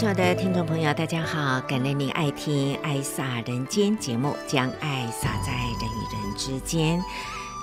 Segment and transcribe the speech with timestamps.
[0.00, 1.60] 亲爱的听众朋友，大家好！
[1.68, 6.98] 感恩您爱听《爱洒人间》节目，将爱洒在人与人之间。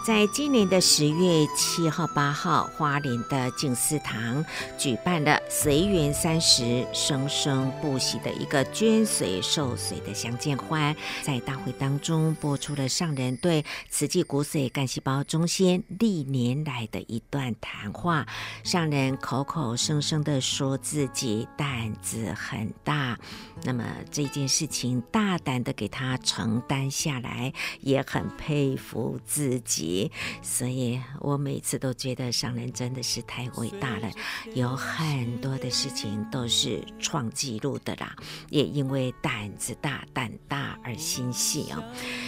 [0.08, 4.46] 在今年的十月七号、八号，花莲的静思堂
[4.78, 18.26] 举办了随缘三十生生不息的一个捐髓受髓的相见欢，在大会当中播出了上人对慈济骨髓干细胞中心历年来的一段谈话。
[18.64, 23.20] 上人口口声声的说自己胆子很大，
[23.66, 29.97] 那么这件事情大胆的给他承担下来，也很佩服自己。
[30.42, 34.12] 所以我每次都觉得上人真的是太伟大了，
[34.54, 38.16] 有很多的事情都是创纪录的啦。
[38.50, 41.84] 也因为胆子大、胆大而心细哦。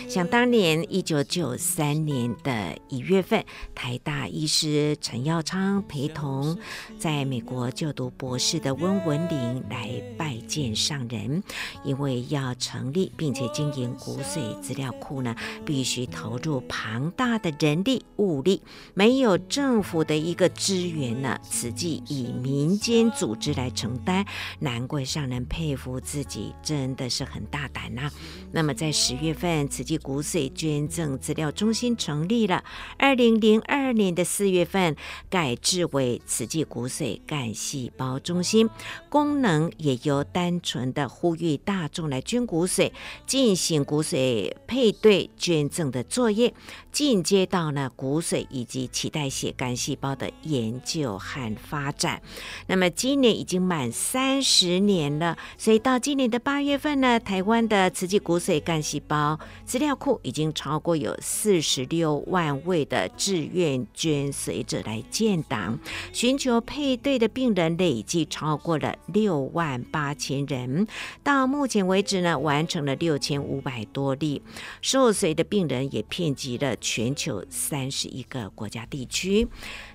[0.08, 3.44] 想当年一九九三年的一月份，
[3.76, 6.58] 台大医师陈耀昌陪同
[6.98, 11.44] 在美国就读博士的温文玲来拜见上人，
[11.84, 17.49] 因为要成立并且经营骨髓资料库呢，必须投入庞大的。
[17.58, 18.62] 人力物力，
[18.94, 24.26] 没有政府的一个支援呢，慈济以民间组织来承担，
[24.60, 28.12] 难怪上人佩服自己，真的是很大胆呐、
[28.52, 32.64] 那么在十月份，慈济骨髓捐赠资料中心成立了。
[32.98, 34.96] 二零零二年的四月份，
[35.30, 38.70] 改制为慈济骨髓干细胞中心，
[39.10, 42.92] 功能也由单纯的呼吁大众来捐骨髓，
[43.26, 46.54] 进行骨髓配对捐赠的作业，
[46.92, 47.39] 进阶。
[47.46, 52.22] 到了骨髓以及脐带血干细胞的研究和发展，
[52.68, 65.80] 那么今年已经满三十年了，所以到今年的八月份呢，台湾的慈济骨髓干细胞资料库已经超过有四十六万位的志愿捐髓者来建档，
[66.12, 70.88] 寻求配对的病人累计超过了六万八千人，
[71.24, 74.42] 到目前为止呢，完成了六千五百多例，
[74.82, 77.29] 受髓的病人也遍及了全球。
[77.30, 79.48] 有三十一个国家地区，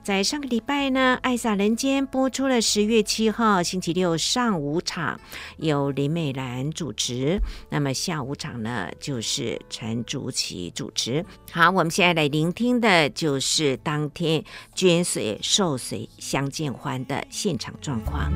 [0.03, 5.21] 在上个礼拜呢，《爱洒人间》播出了十月七号星期六上午场，
[5.59, 7.41] 由林美兰主持。
[7.71, 11.25] 那么下午场呢，就是陈竹琪主持。
[11.51, 14.43] 好，我们现在来聆听的就是当天
[14.75, 18.33] 捐髓受髓相见欢的现场状况。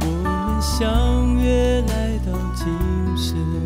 [0.00, 2.66] 我们相约来到今
[3.16, 3.63] 生。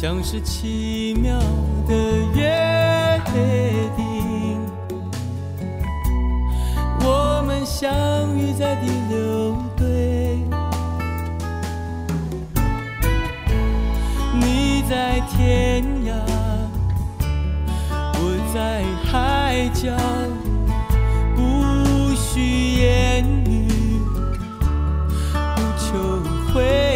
[0.00, 1.38] 像是奇妙
[1.86, 1.94] 的
[2.34, 3.20] 约
[3.94, 4.58] 定，
[7.02, 10.38] 我们相遇在第六对。
[14.40, 16.14] 你在天涯，
[17.92, 18.20] 我
[18.54, 19.94] 在海角，
[21.36, 22.40] 不需
[22.80, 23.68] 言语，
[25.54, 25.92] 不求
[26.54, 26.89] 回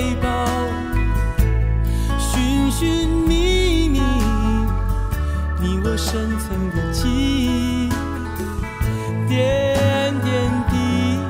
[9.35, 10.33] 点点
[10.71, 10.75] 滴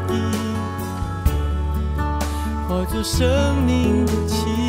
[0.07, 0.13] 滴，
[2.69, 4.64] 化作生命的期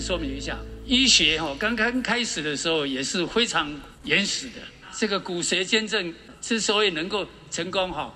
[0.00, 0.56] 说明一下，
[0.86, 3.72] 医学哈刚刚开始的时候也是非常
[4.04, 4.54] 原始的。
[4.92, 8.12] 这个骨髓捐赠之所以能够成功哈，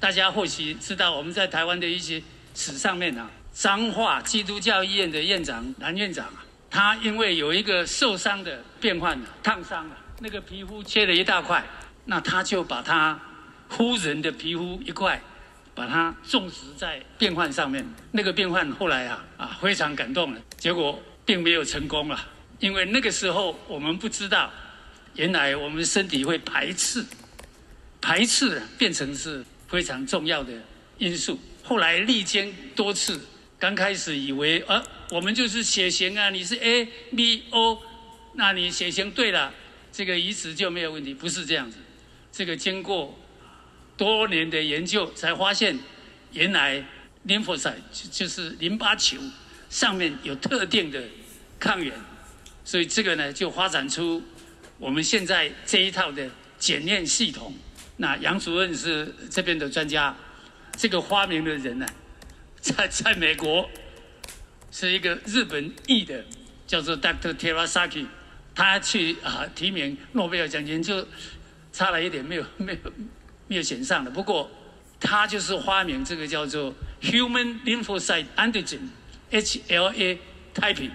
[0.00, 2.22] 大家或许知道我们在台湾的一些
[2.54, 11.64] 史上面啊，彰化基督教医院的院长蓝院长啊，他因为有一个受伤的病患烫伤了，那个皮肤切了一大块，
[12.06, 13.20] 那他就把他
[13.68, 15.20] 夫人的皮肤一块。
[15.76, 22.28] 把它种植在病患上面，那个病患后来啊啊非常感动了，结果并没有成功了，
[22.60, 24.50] 因为那个时候我们不知道，
[25.16, 27.04] 原来我们身体会排斥，
[28.00, 30.52] 排斥变成是非常重要的
[30.96, 31.38] 因素。
[31.62, 33.20] 后来历经多次，
[33.58, 37.82] 刚开始以为啊我们就是血型啊，你是 A B O，
[38.34, 39.52] 那你血型对了，
[39.92, 41.78] 这个移植就没有问题，不是这样子，
[42.32, 43.18] 这个经过。
[43.96, 45.78] 多年的研究才发现，
[46.32, 46.84] 原来
[47.22, 47.70] 淋巴细
[48.10, 49.16] 就是淋巴球
[49.68, 51.02] 上面有特定的
[51.58, 51.92] 抗原，
[52.64, 54.22] 所以这个呢就发展出
[54.78, 57.54] 我们现在这一套的检验系统。
[57.96, 60.16] 那杨主任是这边的专家，
[60.76, 61.86] 这个发明的人呢，
[62.60, 63.68] 在在美国
[64.70, 66.24] 是一个日本裔的，
[66.66, 67.34] 叫做 Dr.
[67.34, 68.06] Terasaki，
[68.54, 71.06] 他去啊提名诺贝尔奖金就
[71.72, 72.78] 差了一点，没有 没有。
[73.48, 74.50] 没有选上的，不过
[74.98, 78.88] 他就是发明这个叫做 Human Lymphocyte Antigen
[79.30, 80.18] HLA
[80.54, 80.90] typing）。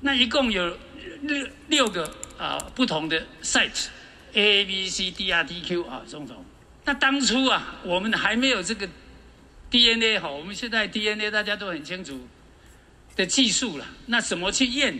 [0.00, 0.76] 那一共有
[1.22, 6.44] 六六个啊不同的 site，A、B、C、D、R、T、Q 啊，种种。
[6.84, 8.88] 那当初啊，我们还没有这个
[9.70, 12.20] DNA 哈，我们现在 DNA 大家都很清楚
[13.14, 13.86] 的技术了。
[14.06, 14.98] 那怎么去验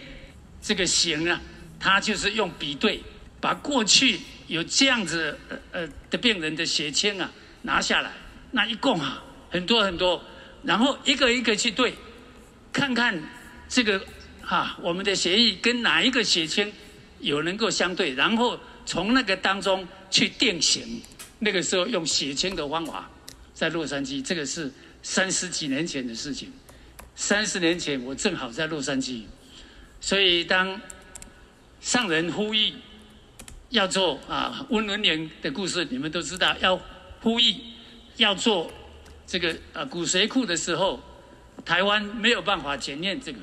[0.60, 1.40] 这个型啊？
[1.80, 3.00] 他就是用比对，
[3.40, 4.20] 把过去。
[4.48, 8.12] 有这样子呃呃的病人的血清啊拿下来，
[8.50, 10.22] 那一共啊很多很多，
[10.62, 11.94] 然后一个一个去对，
[12.72, 13.22] 看看
[13.68, 14.02] 这个
[14.44, 16.72] 啊我们的血液跟哪一个血清
[17.20, 21.00] 有能够相对，然后从那个当中去定型。
[21.38, 23.10] 那个时候用血清的方法，
[23.52, 24.72] 在洛杉矶，这个是
[25.02, 26.52] 三十几年前的事情。
[27.14, 29.22] 三十年前我正好在洛杉矶，
[30.00, 30.80] 所以当
[31.80, 32.72] 上人呼吁。
[33.70, 36.54] 要做啊，温文玲的故事你们都知道。
[36.60, 36.78] 要
[37.22, 37.54] 呼吁
[38.18, 38.70] 要做
[39.26, 41.02] 这个呃骨髓库的时候，
[41.64, 43.38] 台湾没有办法检验这个，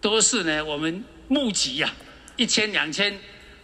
[0.00, 1.92] 都是呢我们募集呀，
[2.36, 3.18] 一千两千，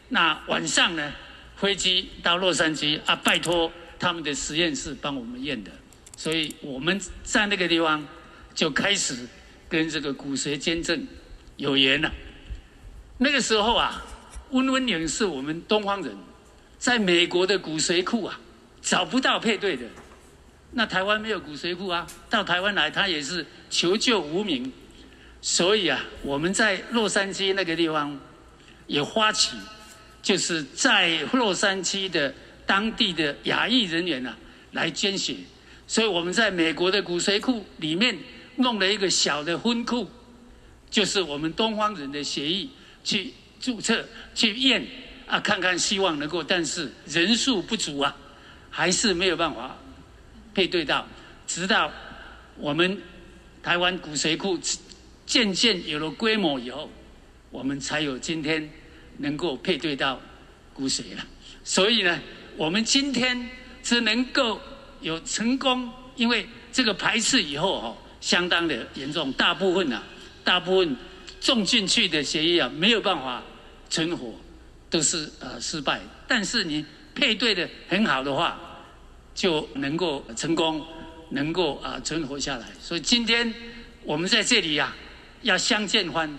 [0.08, 1.12] 那晚上呢
[1.56, 5.70] 飞机到洛杉矶啊，拜托他们的实验室帮我们验的，
[6.16, 8.06] 所以我们在那个地方
[8.54, 9.26] 就开始
[9.68, 11.06] 跟这个骨髓捐赠
[11.56, 12.12] 有缘了。
[13.18, 14.04] 那个时候啊。
[14.50, 16.16] 温文玲是我们东方人，
[16.78, 18.38] 在美国的骨髓库啊，
[18.80, 19.84] 找不到配对的。
[20.74, 24.70] 那台湾没有骨髓库啊，到台湾来他也是求救无门。
[25.40, 28.18] 所以啊，我们在洛杉矶那个地方
[28.86, 29.56] 也发起，
[30.22, 32.34] 就是在洛杉矶的
[32.66, 34.36] 当地的亚裔人员啊
[34.72, 35.36] 来捐血。
[35.86, 38.18] 所以我们在美国的骨髓库里面
[38.56, 40.10] 弄了一个小的分库，
[40.90, 42.68] 就是我们东方人的血液
[43.02, 43.32] 去。
[43.60, 44.04] 注册
[44.34, 44.86] 去验
[45.26, 48.14] 啊，看看希望能够，但是人数不足啊，
[48.68, 49.74] 还是没有办法
[50.54, 51.06] 配对到。
[51.46, 51.90] 直到
[52.56, 52.98] 我们
[53.62, 54.58] 台湾骨髓库
[55.26, 56.90] 渐渐有了规模以后，
[57.50, 58.70] 我们才有今天
[59.18, 60.20] 能够配对到
[60.72, 61.26] 骨髓了。
[61.64, 62.18] 所以呢，
[62.56, 63.50] 我们今天
[63.82, 64.60] 只能够
[65.00, 70.02] 有成功，因为这个排斥以后哦，相当的严重，大部分啊，
[70.42, 70.96] 大部分
[71.40, 73.42] 种进去的血液啊，没有办法。
[73.90, 74.34] 存活
[74.90, 76.84] 都是呃失败，但是你
[77.14, 78.58] 配对的很好的话，
[79.34, 80.84] 就能够成功，
[81.30, 82.66] 能够啊存活下来。
[82.80, 83.52] 所以今天
[84.02, 84.96] 我们在这里呀、啊，
[85.42, 86.38] 要相见欢，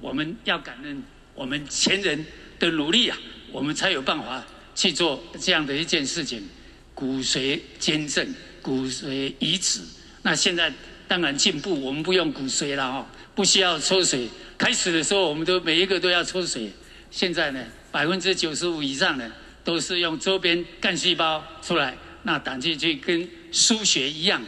[0.00, 1.02] 我们要感恩
[1.34, 2.24] 我们前人
[2.58, 3.18] 的努力啊，
[3.52, 6.48] 我们才有办法去做这样的一件事情。
[6.94, 8.26] 骨髓捐赠、
[8.62, 9.82] 骨髓移植，
[10.22, 10.72] 那现在
[11.06, 14.26] 当然进步，我们不用骨髓了哈，不需要抽水。
[14.56, 16.72] 开始的时候，我们都每一个都要抽水。
[17.10, 17.62] 现在呢，
[17.92, 19.30] 百分之九十五以上呢，
[19.62, 21.94] 都是用周边干细胞出来，
[22.26, 24.42] 那打进去跟输血一样，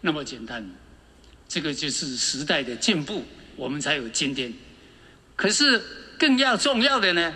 [0.00, 0.68] 那么简单。
[1.46, 3.24] 这个就是时代的进步，
[3.54, 4.52] 我们才有今天。
[5.36, 5.80] 可是
[6.18, 7.32] 更要重要的呢，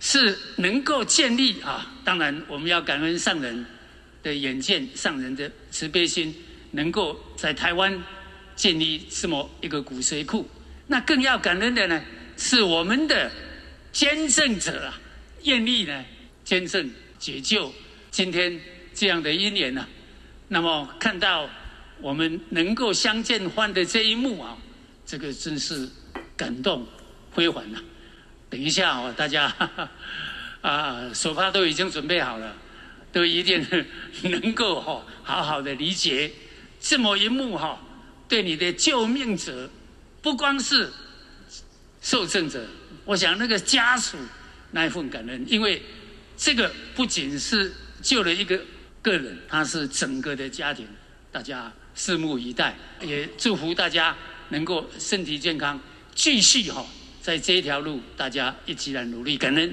[0.00, 3.66] 是能够建立啊，当然我们要感恩上人
[4.22, 6.34] 的眼见，上人的慈悲心，
[6.70, 8.02] 能够在台湾
[8.56, 10.48] 建立这么一个骨髓库。
[10.86, 12.02] 那更要感恩的呢，
[12.38, 13.30] 是我们的。
[13.92, 15.00] 捐赠者啊，
[15.44, 16.04] 愿意呢
[16.44, 17.72] 捐赠解救
[18.10, 18.60] 今天
[18.96, 19.88] 这样的因缘呢、啊。
[20.48, 21.48] 那么看到
[22.00, 24.56] 我们能够相见欢的这一幕啊，
[25.04, 25.88] 这个真是
[26.36, 26.86] 感动
[27.30, 27.78] 辉煌呐。
[28.48, 29.90] 等一下哦，大家哈哈
[30.62, 32.56] 啊，手帕都已经准备好了，
[33.12, 33.64] 都一定
[34.22, 36.30] 能够哈好好的理解
[36.80, 37.78] 这么一幕哈，
[38.28, 39.68] 对你的救命者，
[40.22, 40.90] 不光是
[42.00, 42.64] 受赠者，
[43.04, 44.16] 我想那个家属
[44.70, 45.82] 那一份感恩，因为
[46.36, 48.60] 这个不仅是救了一个
[49.06, 50.84] 个人，他是整个的家庭，
[51.30, 54.16] 大家拭目以待，也祝福大家
[54.48, 55.80] 能够身体健康，
[56.12, 56.84] 继续哈。
[57.22, 59.72] 在这一条路，大家一起来努力，感恩。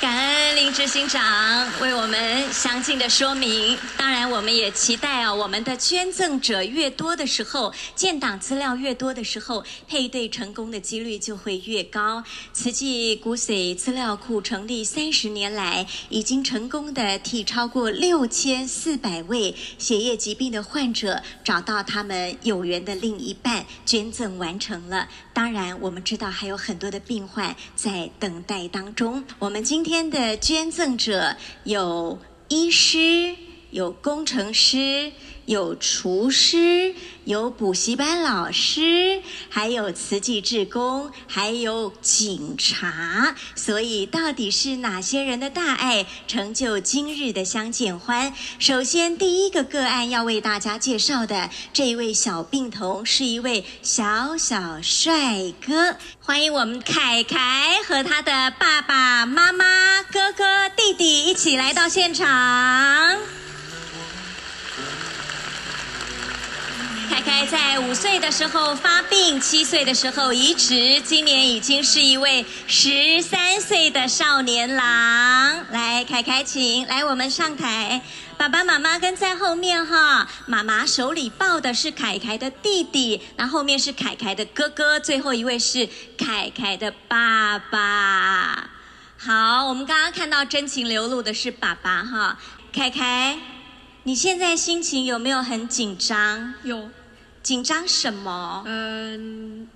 [0.00, 3.78] 感恩林执行长为我们详尽的说明。
[3.96, 12.22] 当然，我们也期待啊，我们的捐赠者越多的时候，建档资料越多的时候，配对成功的几率就会越高。
[12.52, 25.08] 慈济骨髓资料库成立三十年来，已经成功的替超过六千四百位血液疾病的患者找到他们有缘的另一半，捐赠完成了。
[25.34, 29.24] 当然，我们知道还有很多的病患在等待当中。
[29.40, 33.34] 我们今天的捐赠者有医师，
[33.70, 35.10] 有工程师。
[35.46, 43.34] 有厨师，有补习班老师，还有慈济志工，还有警察。
[43.54, 48.32] 所以，到底是哪些人的大爱成就今日的相见欢？
[48.58, 55.96] 首先，第一个个案要为大家介绍的这一位小病童，是一位小小帅哥。
[56.20, 63.43] 欢迎我们凯凯和他的爸爸妈妈、哥哥、弟弟一起来到现场。
[67.08, 75.66] 凯凯在五岁的时候发病，七岁的时候移植，今年已经是一位十三岁的少年郎。
[75.70, 78.00] 来，凯凯，请来我们上台。
[78.38, 88.70] 爸爸妈妈跟在后面哈，妈妈手里抱的是凯凯的弟弟，那后面是凯凯的哥哥，最后一位是凯凯的爸爸。
[89.18, 92.38] 好，我们刚刚看到真情流露的是爸爸哈，
[92.72, 93.53] 凯凯。
[94.06, 96.52] 你现在心情有没有很紧张？
[96.62, 96.90] 有，
[97.42, 98.62] 紧张什么？
[98.66, 99.66] 嗯，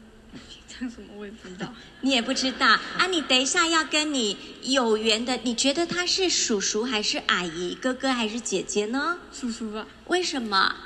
[0.51, 1.73] 紧张什么我也不知道。
[2.03, 3.07] 你也不知道啊？
[3.11, 7.75] 你等一下要跟你有缘的，你觉得他是叔叔还是阿姨？
[7.75, 9.19] 哥哥还是姐姐呢？
[9.33, 9.87] 叔叔吧。
[10.09, 10.77] 为什么？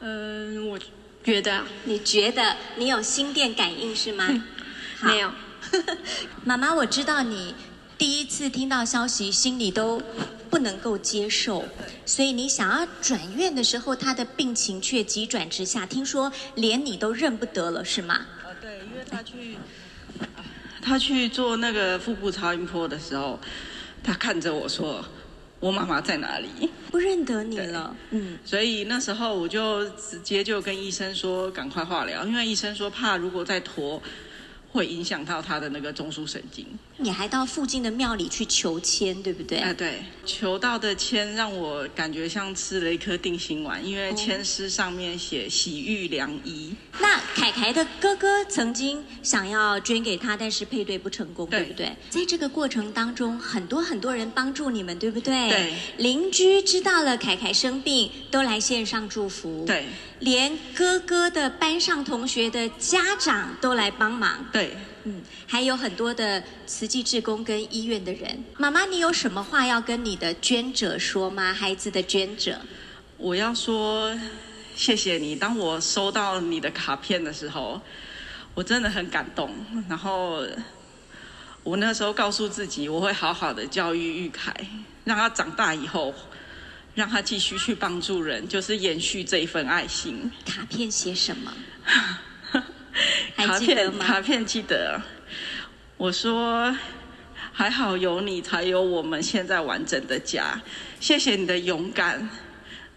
[0.00, 0.78] 嗯，我
[1.22, 1.64] 觉得。
[1.84, 4.26] 你觉得你有心电感应是吗？
[5.02, 5.30] 没有。
[6.44, 7.54] 妈妈，我知道你
[7.98, 10.02] 第一次听到消息，心里都。
[10.48, 11.64] 不能够接受，
[12.06, 15.84] 所以你想要转院的时候，他的病情却急转直下。
[15.84, 18.14] 听说连你都认不得了，是吗？
[18.14, 19.58] 啊，对，因为他去，
[20.80, 23.38] 他去做那个腹部超音波的时候，
[24.04, 25.04] 他看着我说
[25.58, 26.48] ：“我妈妈在哪里？”
[26.92, 28.38] 不认得你了，嗯。
[28.44, 34.00] 所以那时候我就直接就跟医生说：“赶快化疗，因为医生说怕如果再拖。”
[34.72, 36.66] 会影响到他的那个中枢神经。
[36.98, 39.58] 你还到附近的庙里去求签，对不对？
[39.58, 46.74] 啊，对，求到的签让我感觉像吃了一颗定心丸，因为签诗上面写“喜遇良医”。
[46.98, 51.96] 那凯凯的哥哥曾经想要捐给他，但是配对不成功，对，对不对？
[52.08, 55.50] 在这个过程当中，很多很多人帮助你们，对不对？
[55.50, 55.74] 对。
[55.98, 59.64] 邻居知道了凯凯生病，都来线上祝福。
[59.66, 59.84] 对。
[60.20, 64.46] 连哥哥的班上同学的家长都来帮忙。
[64.50, 64.74] 对，
[65.08, 68.42] 嗯，还有很多的慈济志工跟医院的人。
[68.58, 71.52] 妈妈，你有什么话要跟你的捐者说吗？
[71.52, 72.60] 孩子的捐者，
[73.16, 74.18] 我要说
[74.74, 75.36] 谢谢你。
[75.36, 77.80] 当我收到你的卡片的时候，
[78.52, 79.54] 我真的很感动。
[79.88, 80.44] 然后
[81.62, 84.52] 我那时候告诉自己，我会好好的教育玉凯，
[85.04, 86.12] 让他长大以后。
[86.96, 90.32] 让他继续去帮助人，就是延续这一份爱心。
[90.46, 91.52] 卡片写什么？
[93.36, 95.00] 卡片卡片记得。
[95.96, 96.76] 我说，
[97.52, 100.60] 还好有你，才有我们现在完整的家。
[101.00, 102.28] 谢谢你的勇敢，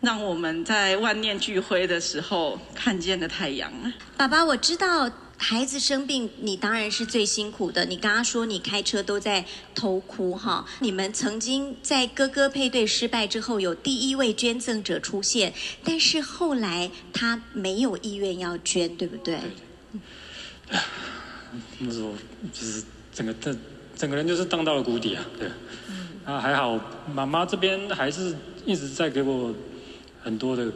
[0.02, 3.72] 让我们在万念俱灰的时候看见了太阳。
[4.18, 5.10] 爸爸，我知道。
[5.42, 7.86] 孩子生病，你当然是最辛苦的。
[7.86, 10.66] 你刚刚说你开车都在偷哭哈。
[10.82, 19.38] 你们曾经在哥哥配对失败之后，有第一位捐赠者出现，但是后来他没有意愿要捐，对不对？
[19.38, 19.69] 对。
[21.80, 22.14] 那时候
[22.54, 22.84] 就是
[23.14, 23.58] 整个整
[23.96, 25.50] 整个人就是荡到了谷底啊，对。
[25.90, 26.08] 嗯。
[26.26, 26.80] 啊，还好
[27.14, 28.36] 妈妈这边还是
[28.66, 29.54] 一直在给我
[30.24, 30.72] 很多的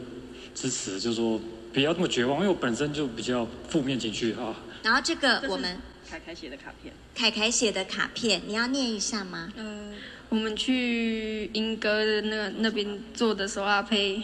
[0.54, 1.40] 支持，就是说。
[1.74, 4.54] 不要这么绝望，因为我本身就比较负面情绪啊。
[4.84, 5.76] 然后这个我们
[6.08, 9.52] 凯凯写的卡片，凯凯写的卡片，你要念一下吗？
[9.56, 9.92] 呃，
[10.28, 14.22] 我们去英哥的那个那边做的手拉胚，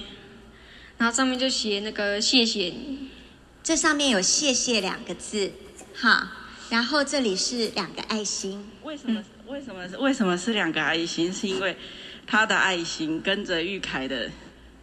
[0.99, 3.10] 然后上面就写那个谢谢你。
[3.71, 5.53] 这上面有“谢谢”两个字，
[5.95, 6.27] 好，
[6.71, 8.69] 然后这里是两个爱心。
[8.83, 9.23] 为什么？
[9.47, 11.33] 为什么为什么是两个爱心？
[11.33, 11.77] 是因为
[12.27, 14.29] 他的爱心跟着玉凯的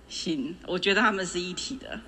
[0.08, 2.00] 心，我觉得他们是一体的。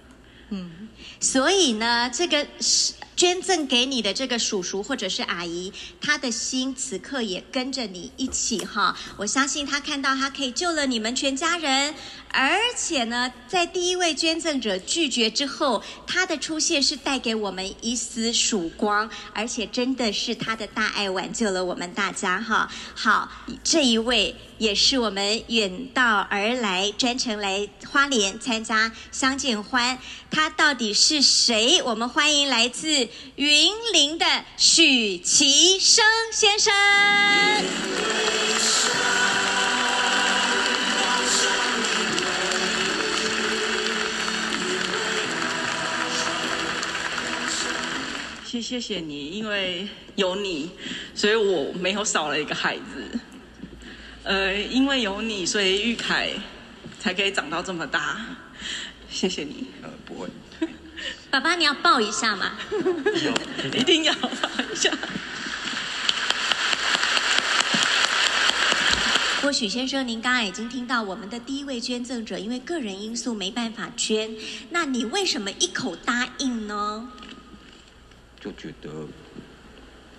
[0.51, 0.87] 嗯，
[1.19, 2.93] 所以呢，这个是。
[3.19, 8.95] 捐赠给你的这个叔叔或者是阿姨，他的心此刻也跟着你一起哈。
[9.17, 11.93] 我相信他看到他可以救了你们全家人，
[12.31, 22.71] 而且呢，在第一位捐赠者拒绝之后，他的出现是带给我们一丝曙光，而且真的是他的大爱挽救了我们大家哈。
[22.95, 23.29] 好，
[23.65, 29.99] 这一位也是我们远道而来，专程来花莲参加相见欢，
[30.31, 31.81] 他到底是谁？
[31.83, 33.08] 我们欢迎来自。
[33.35, 34.25] 云林的
[34.57, 36.73] 许其生先生，
[48.45, 50.71] 谢谢谢你，因为有你，
[51.13, 53.19] 所以我没有少了一个孩子。
[54.23, 56.31] 呃，因为有你，所以玉凯
[56.99, 58.25] 才可以长到这么大。
[59.09, 59.67] 谢谢你。
[59.81, 60.27] 呃，不会。
[61.31, 62.53] 爸爸，你要抱一下吗？
[63.71, 64.29] 一定要抱
[64.71, 64.91] 一下。
[69.41, 74.35] 或许先生，您刚刚已经听到我们的第一位捐赠者，因为个人因素没办法捐，
[74.71, 77.07] 那你为什么一口答应呢？
[78.41, 78.89] 就觉得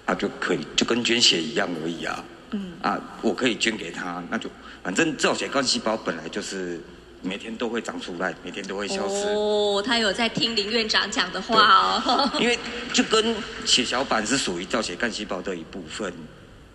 [0.06, 2.24] 啊，就可以就跟捐血一样而已啊。
[2.52, 2.72] 嗯。
[2.82, 4.48] 啊，我可以捐给他，那就
[4.84, 6.80] 反正造血干细胞本来就是。
[7.22, 9.28] 每天都会长出来，每天都会消失。
[9.28, 12.30] 哦，他有在听林院长讲的话哦。
[12.40, 12.58] 因为
[12.92, 13.34] 就跟
[13.64, 16.12] 血小板是属于造血干细胞的一部分，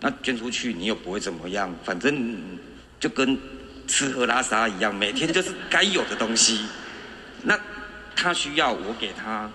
[0.00, 2.36] 那捐出去你又不会怎么样，反正
[3.00, 3.38] 就跟
[3.88, 6.66] 吃喝拉撒一样，每天就是该有的东西。
[7.42, 7.58] 那
[8.14, 9.50] 他需要我给他，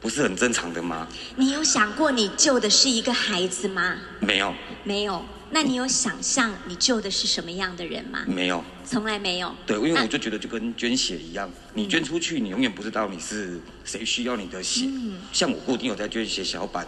[0.00, 1.08] 不是很正常的吗？
[1.36, 3.96] 你有想过你救的是一个孩子吗？
[4.20, 4.54] 没有。
[4.84, 5.24] 没有。
[5.50, 8.24] 那你有想象你救的是什么样的人吗？
[8.26, 9.54] 没有，从来没有。
[9.66, 14.86] 对，因为我就觉得就跟捐血一样，你捐出去，你永远不知道你是谁需要你的血。
[14.86, 15.18] 嗯。
[15.32, 16.86] 像我固定有在捐血小板，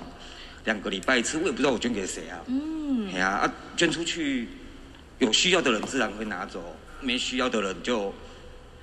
[0.65, 2.41] 两个礼拜一次，我也不知道我捐给谁啊。
[2.47, 3.09] 嗯。
[3.13, 4.49] 哎呀啊，捐出去，
[5.19, 8.15] 有需要的人自然会拿走，没需要的人就。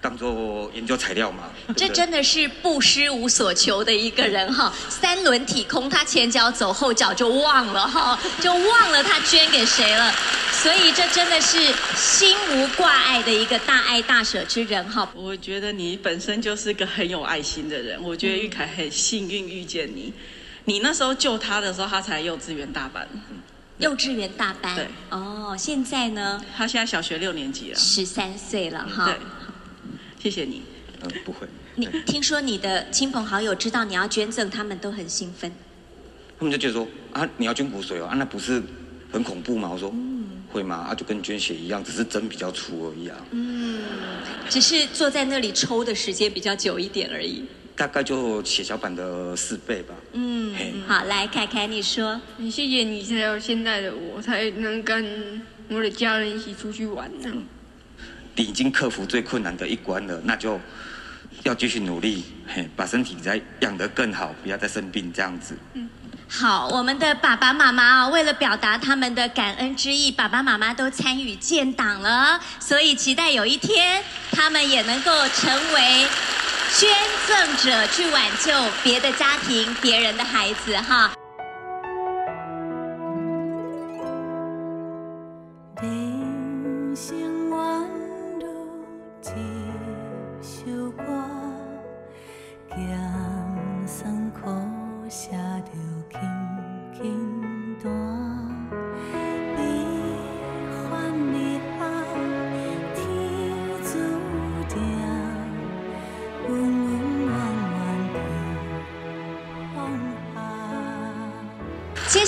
[0.02, 1.50] 当做研究材料嘛？
[1.76, 10.14] 这真的是不失无所求的一个人哈，三轮体空，他前脚走，后脚就忘了哈，就忘了他捐给谁了。
[10.52, 15.10] 所以这真的是心无挂碍的一个大爱大舍之人哈。
[15.14, 20.14] 我觉得你本身就是个很有爱心的人，我觉得玉凯很幸运遇见你。
[20.66, 23.08] 你那时候救他的时候，他才幼稚园大班。
[23.78, 24.76] 幼稚园大班。
[24.76, 24.88] 对。
[25.10, 26.42] 哦，现在呢？
[26.56, 27.76] 他现在小学六年级了。
[27.78, 29.06] 十三岁了哈。
[29.06, 29.16] 对。
[30.20, 30.62] 谢谢你，
[31.02, 31.48] 嗯，不会。
[31.76, 35.50] 你听说你的亲朋好友知道你要捐赠，他们都很兴奋。
[36.38, 38.62] 他们就觉得说啊，你要捐骨髓哦，啊，那不是
[39.12, 39.70] 很恐怖吗？
[39.72, 40.88] 我说，嗯，会吗？
[40.90, 43.18] 啊，就跟捐血一样，只是针比较粗而已啊。
[43.32, 43.82] 嗯，
[44.50, 47.46] 只是坐在那里抽的时间比较久一点而已。
[47.78, 49.96] 大概就血小板的四倍吧。
[50.12, 50.54] 嗯，
[50.86, 52.20] 好，来凯凯，你说，
[52.52, 57.30] 谢谢你才有现在的我，才能跟我的家人一起出去玩呢。
[57.34, 57.44] 嗯
[58.36, 60.60] 已经克服最困难的一关了，那就
[61.44, 65.58] 要继续努力，嘿，把身体再养得更好，不要再生病这样子。
[65.74, 65.90] 嗯，
[66.28, 76.08] 好，我们的爸爸妈妈啊，为了表达他们的感恩之意，爸爸妈妈都参与建档了，所以期待有一天他们也能够成为
[76.78, 76.90] 捐
[77.28, 81.12] 赠者，去挽救别的家庭、别人的孩子，哈。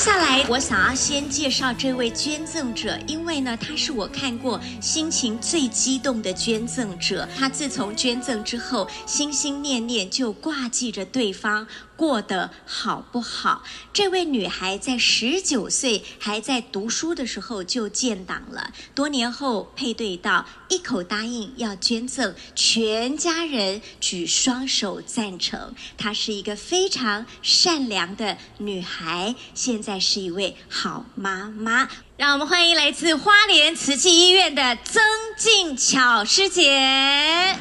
[0.02, 7.30] 下来，我想要先介绍这位捐赠者，因为呢，他是我看过心情最激动的捐赠者。
[7.38, 11.68] 他自从捐赠之后，心心念念就挂记着对方。
[11.96, 13.62] 过得好不好？
[13.94, 25.76] 这位女孩在十九岁还在读书的时候就建档了，多年后配对到，一口答应要捐赠，全家人举双手赞成。
[25.96, 31.88] 她是一个非常善良的女孩，现在是一位好妈妈。
[32.18, 35.02] 让我们欢迎来自花莲慈济医院的曾
[35.38, 37.58] 静巧师姐。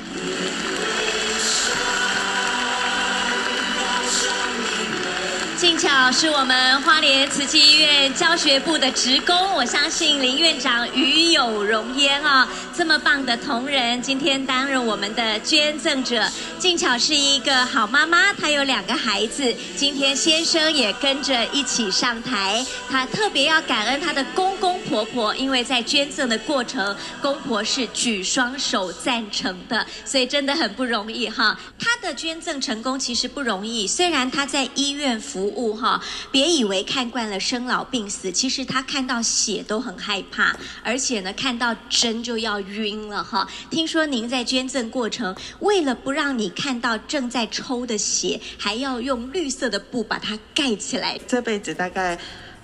[5.60, 16.26] 静巧是我们花莲慈济医院教学部的职工，我相信林院长与有荣焉啊，这么棒的同仁，今天担任我们的捐赠者。
[16.58, 31.58] 静巧是一个好妈妈，她有两个孩子，今天先生也跟着一起上台，她特别要感恩她的公公婆婆，因为在捐赠的过程，公婆是举双手赞成的，所以真的很不容易哈。
[31.78, 35.49] 她的捐赠成功其实不容易，虽然她在医院服。
[35.56, 43.48] 物哈，别以为看惯了生老病死，其实他看到血都很害怕，而且呢，看到针就要晕了哈。
[43.70, 51.18] 听说您在捐赠过程，为了不让你看到正在抽的血，还要用绿色的布把它盖起来。
[51.26, 52.18] 这辈子大概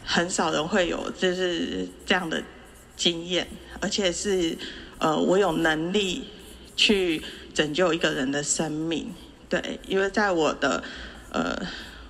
[0.04, 2.42] 很少人会有就是这样的
[2.96, 3.46] 经验，
[3.80, 4.56] 而且是
[4.98, 6.24] 呃，我有能力
[6.76, 7.22] 去
[7.52, 9.12] 拯救一个人的生命。
[9.48, 10.82] 对，因为在我的
[11.30, 11.66] 呃。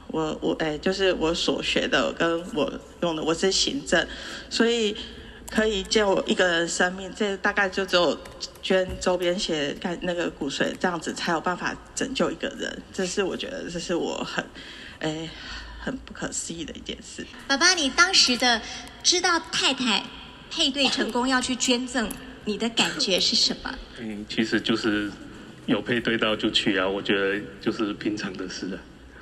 [0.09, 4.07] 我我哎，就是我所学的跟我用的，我是行政，
[4.49, 4.97] 所以
[5.51, 8.19] 可以借我一个人生命，这大概就只有
[8.62, 12.83] 捐周边血干那个骨髓这样子才有办法拯救一个人。
[12.92, 14.45] 这是我觉得这是我很
[15.01, 15.29] 哎
[15.81, 17.27] 很不可思议的一件事。
[17.47, 18.61] 爸爸，你当时的
[19.03, 20.03] 知道太太
[20.51, 22.09] 配对成功要去捐赠，
[22.45, 23.75] 你的感觉是什么？
[23.99, 25.11] 嗯，其实就是
[25.66, 28.79] 有配对到就去啊，我觉得就是平常的事啊。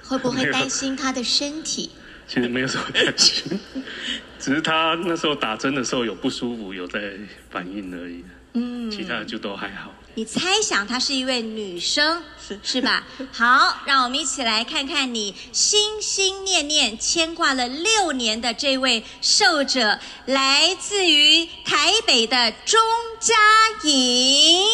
[0.06, 1.90] 会不会担心他的身体？
[2.26, 3.60] 其实没有什么担心，
[4.40, 7.12] 只是他那时候打针的时候有不舒服，有在
[7.50, 8.24] 反应而已。
[8.54, 9.92] 嗯，其他的就都还好。
[10.16, 13.04] 你猜想她是一位女生，是是吧？
[13.32, 22.80] 好，让我们一起来看看你心心念念牵挂了六年的这位受者，来自于台北的钟
[23.18, 23.34] 嘉
[23.82, 24.64] 颖，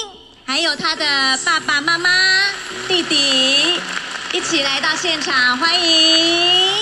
[0.45, 2.11] 还有她的爸爸妈妈、
[2.87, 3.81] 弟弟。
[4.33, 6.73] 一起来到现场，欢迎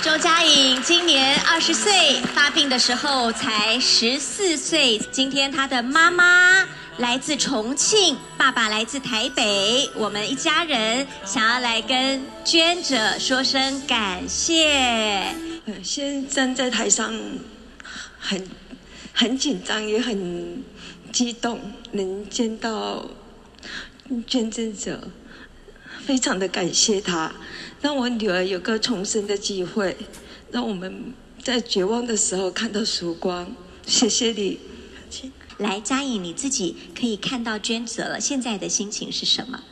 [0.00, 0.80] 周佳颖。
[0.82, 4.96] 今年二十岁，发病的时候才十四岁。
[5.10, 6.64] 今天她的妈妈
[6.98, 15.34] 来自重庆，爸爸来自台北，我们一家人想要来跟捐者说声感谢。
[15.82, 17.12] 先站在台上
[18.20, 18.48] 很，很
[19.12, 20.62] 很紧张，也很
[21.12, 21.60] 激动，
[21.90, 23.04] 能见到。
[24.26, 25.08] 捐赠者，
[26.04, 27.34] 非常的感谢他，
[27.80, 29.96] 让我女儿有个重生的机会，
[30.50, 33.54] 让我们在绝望的时候看到曙光。
[33.86, 34.58] 谢谢你。
[35.58, 39.62] 来，嘉颖，你自己可以看到捐者了，现在的心情是什么？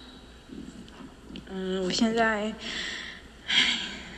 [1.50, 2.54] 嗯，我现在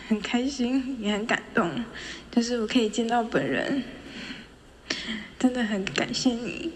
[0.08, 1.84] 很开心，也很感动，
[2.30, 3.82] 就是我可以见到本人，
[5.38, 6.70] 真的很感谢你。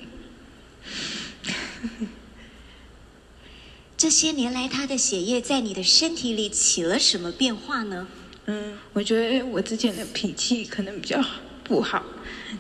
[4.01, 8.07] 这些年来，他的血液在你的身体里起了什么变化呢？
[8.47, 11.23] 嗯，我觉得我之前的脾气可能比较
[11.63, 12.03] 不好，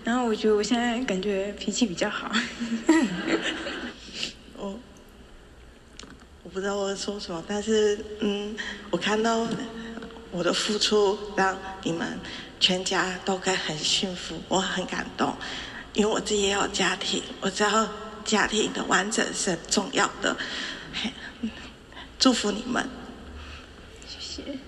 [0.04, 2.30] 然后我觉得我现在感觉脾气比较好。
[4.58, 4.78] 我
[6.44, 8.54] 我不知道我说什么，但是嗯，
[8.90, 9.48] 我看到
[10.32, 12.20] 我的付出让你们
[12.60, 15.34] 全家都该很幸福，我很感动，
[15.94, 17.88] 因为我自己也有家庭，我知道
[18.26, 20.36] 家庭的完整是很重要的。
[22.18, 22.88] 祝福你们，
[24.08, 24.58] 谢谢。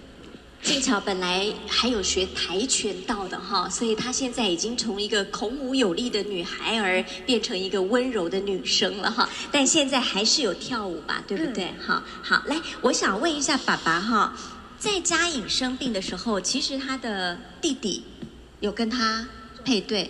[0.62, 9.28] 静巧本来还有学跆拳道的哈，所以她现在已经从一个孔武有力的女孩儿变成一个温柔的女生了哈。
[9.50, 11.74] 但现在还是有跳舞吧，对不对？
[11.84, 14.36] 好，好，来，我想问一下爸爸哈，
[14.78, 18.04] 在嘉颖生病的时候，其实他的弟弟
[18.60, 19.26] 有跟他
[19.64, 20.08] 配对，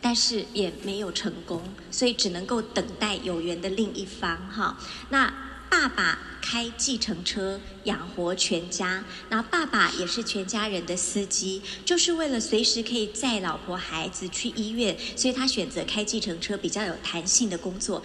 [0.00, 4.78] 但是也没有成功，所以只能够等待有缘的另一方哈。
[5.10, 5.47] 那。
[5.70, 18.02] 爸爸开计程车养活全家，然后爸爸也是全家人的司机，就是为了随时可以载老婆孩子去医院，所以他选择开计程车比较有弹性的工作。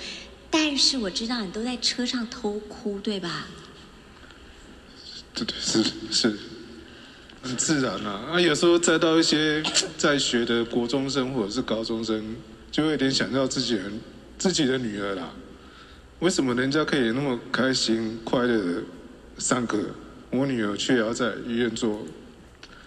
[0.50, 3.48] 但是我知道你都在车上偷哭，对吧？
[5.34, 6.38] 对对是是，
[7.42, 8.34] 很自然啊。
[8.34, 9.64] 啊，有时候再到一些
[9.98, 12.36] 在学的国中生或者是高中生，
[12.72, 14.00] 就会有点想到自己人
[14.38, 15.34] 自己的女儿啦。
[16.24, 18.82] 为什么人家可以那么开心快乐的
[19.40, 19.78] 上课，
[20.30, 22.08] 我女儿却要在医院做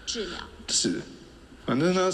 [0.07, 0.39] 治疗？
[0.67, 0.99] 是，
[1.63, 2.11] 反正呢，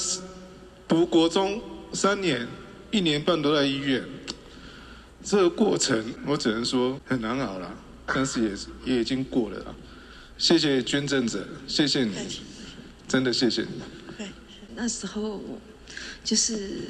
[0.86, 1.62] 读国中
[1.93, 2.45] 三年，
[2.91, 4.03] 一年半都在医院，
[5.23, 7.73] 这个过程我只能说很难熬了，
[8.05, 9.73] 但是也也已经过了啦。
[10.38, 12.12] 谢谢捐赠者，谢谢你，
[13.07, 13.69] 真的谢谢你。
[14.17, 14.27] 对
[14.75, 15.41] 那时候
[16.21, 16.81] 就是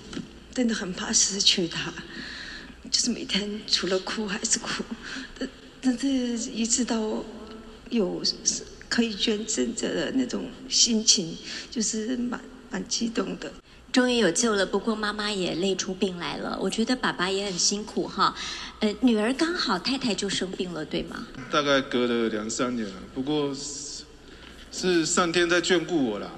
[0.51, 1.93] 真的很怕失去他。
[2.93, 4.83] 就是每天除了哭还是哭，
[5.39, 5.49] 但
[5.81, 6.07] 但是
[6.51, 7.23] 一直到
[7.89, 8.21] 有
[8.87, 11.35] 可以捐赠者的那种心情，
[11.71, 13.51] 就是蛮蛮激动的。
[13.91, 16.55] 终于有救了，不过妈妈也累出病来了。
[16.61, 18.35] 我觉得爸爸也很辛苦哈。
[18.79, 21.25] 呃，女儿刚好太太就生病了，对吗？
[21.51, 23.51] 大概隔了两三年了，不过
[24.71, 26.29] 是上天在眷顾我啦。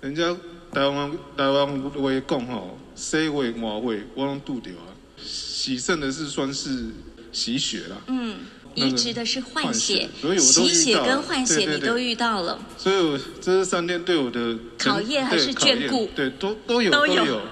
[0.00, 0.34] 人家
[0.72, 4.89] 台湾台湾话讲吼，生为晚会我拢拄着啊。
[5.24, 6.86] 喜胜的是算是
[7.32, 7.96] 洗血啦。
[8.08, 8.36] 嗯。
[8.76, 16.08] 移植的是换血，所以我洗血跟换血你都遇到了，所以我这是上天对我的考验还是眷顾？
[16.14, 17.42] 对，都都有都有，都有。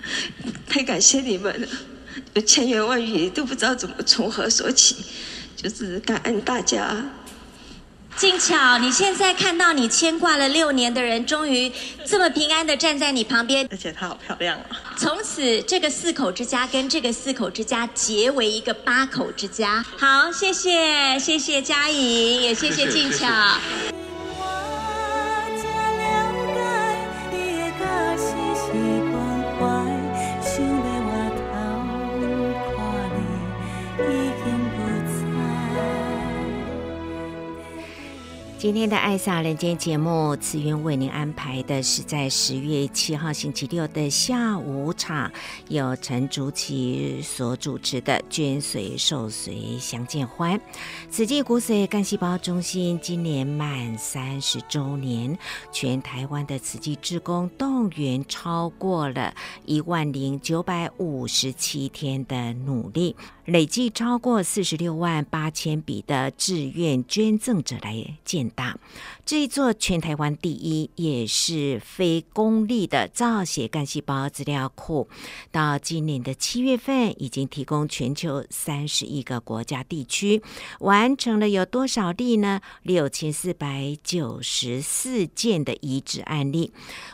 [0.66, 1.68] 太感谢你们了，
[2.32, 4.96] 有千言万语都不知道怎么从何说起，
[5.54, 7.04] 就是感恩大家。
[8.16, 11.70] 静巧，你现在看到你牵挂了六年的人，终于
[12.06, 14.94] 这么平安的站在你旁边，而且她好漂亮啊！
[14.96, 19.84] 从此，这个四口之家跟这个四口之家结为一个八口之家。
[19.98, 23.18] 好，谢谢，谢谢佳颖，也谢谢静巧。
[23.18, 23.26] 谢
[27.36, 28.33] 谢谢
[38.64, 45.30] 今天的《爱撒人间》节目，慈云为您安排的是在十月七号星期六的下午场，
[45.68, 50.58] 由陈竹琪所主持的“捐髓受髓相见欢”。
[51.12, 55.38] 慈济骨髓干细胞中心今年满三十周年，
[55.70, 59.34] 全台湾的慈济志工动员超过了
[59.66, 63.14] 一万零九百五十七天的努力。
[63.44, 68.76] 累计超过四十六万八千笔的志愿捐赠者来建大，
[69.26, 75.08] 这一座全台湾第一也是非公立的造血干细胞资料库，
[75.50, 80.42] 到今年的七月份，已经提供全球三十一个国家地区，
[80.80, 82.60] 完成了有多少例呢？
[82.82, 86.70] 六千四百九十四件的移植案例，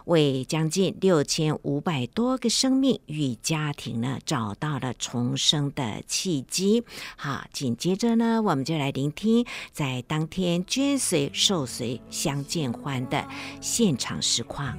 [0.06, 6.82] 为将近六千五百多个生命与家庭呢找到了重生的契机。
[7.16, 13.22] 好，紧接着呢，我们就来聆听在当天捐髓受髓相见欢的
[13.60, 14.74] 现场实况。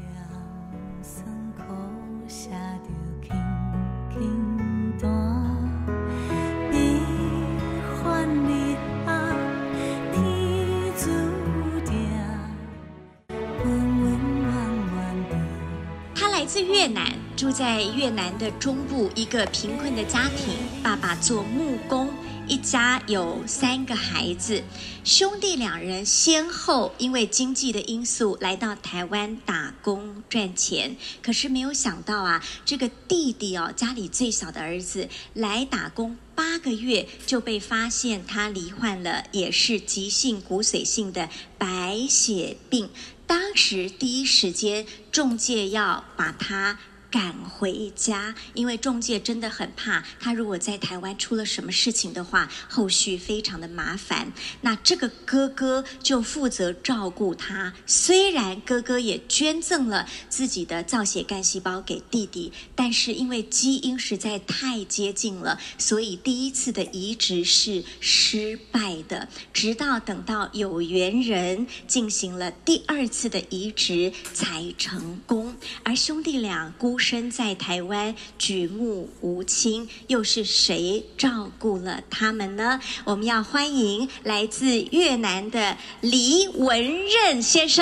[16.16, 17.22] 他来自越南。
[17.34, 20.54] 住在越南的中部一个贫困的家庭，
[20.84, 22.08] 爸爸做木工，
[22.52, 24.62] 一家有三个孩子，
[25.06, 42.90] 兄弟两人先后因为经济的因素来到台湾打工赚钱，可是没有想到啊，这个弟弟哦，家里最小的儿子来打工八个月就被发现他罹患了也是急性骨髓性的白血病，
[43.26, 46.78] 当时第一时间中介要把他。
[47.12, 54.32] 赶回家，因为中介真的很怕他，如果在台湾出了什么事情的话，后续非常的麻烦。
[54.62, 57.74] 那这个哥哥就负责照顾他。
[57.86, 69.28] 虽然哥哥也捐赠了自己的造血干细胞给弟弟，但是因为基因实在太接近了，所以第一次的移植是失败的。
[69.52, 75.51] 直到等到有缘人进行了第二次的移植才成功。
[75.84, 82.80] 而兄弟俩孤身在台湾举目无亲，又是谁照顾了他们呢？
[83.06, 87.82] 我们要欢迎来自越南的黎文任先生。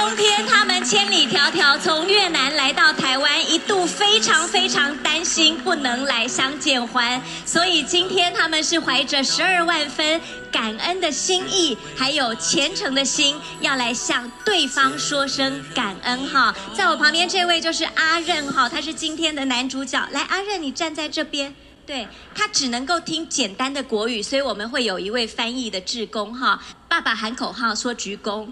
[0.00, 10.18] 冬天，他们千里迢迢从越南来到台湾，一度非常非常担心不能来相见欢，所以今天他们是怀着十二万分
[10.50, 16.54] 感恩的心意，还有虔诚的心，要来向对方说声感恩哈。
[16.74, 20.02] 在我旁边这位就是阿任哈，他是今天的男主角。
[20.12, 26.58] 来，阿任，你站在这边，对，他只能够听简单的国语，所以我们会有一位翻译的志工哈。
[26.88, 28.48] 爸爸喊口号说鞠躬。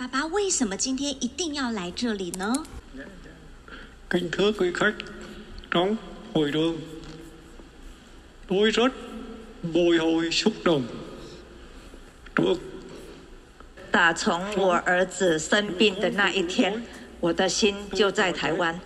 [0.00, 2.64] 爸爸为什么今天一定要来这里呢？
[4.08, 4.90] 宾客贵客，
[5.70, 5.94] 长
[6.32, 6.74] 会长，
[8.48, 8.92] 对人
[9.70, 10.82] 背后触动，
[13.90, 16.82] 打从我儿子生病的那一天，
[17.20, 18.80] 我的心就在台湾。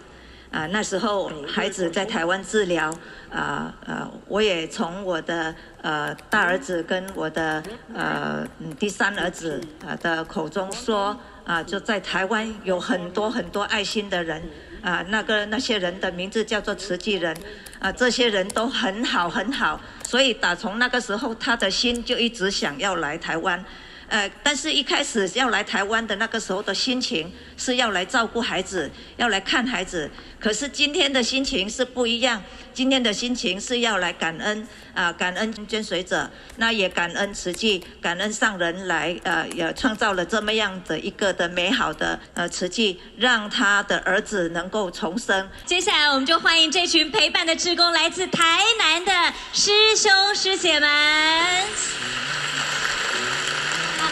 [0.51, 2.93] 啊，那时候孩子在台湾治疗。
[3.35, 7.61] 啊啊，我也从我的呃大儿子跟我的
[7.93, 8.47] 呃
[8.79, 14.41] 第三儿子啊的口中说，啊，就在台湾有很多很多爱心的人，
[14.83, 17.37] 啊，那个那些人的名字叫做慈济人，
[17.81, 23.65] 啊，这些人都很好很好，所以打从那个时候，他的心就一直想要来台湾。
[24.09, 30.11] 呃，但是一开始要来台湾的那个时候的心情是要来照顾孩子，要来看孩子。
[30.39, 32.43] 可是今天的心情是不一样，
[32.75, 45.49] 今天的心情是要来感恩啊、感恩捐随者，那也感恩慈济，感恩上人来呃，也创造了这么样的一个的美好的呃慈济，让他的儿子能够重生。
[45.65, 49.13] 接下来我们就欢迎这群陪伴的志工，来自台南的
[49.55, 52.24] 师兄师姐们。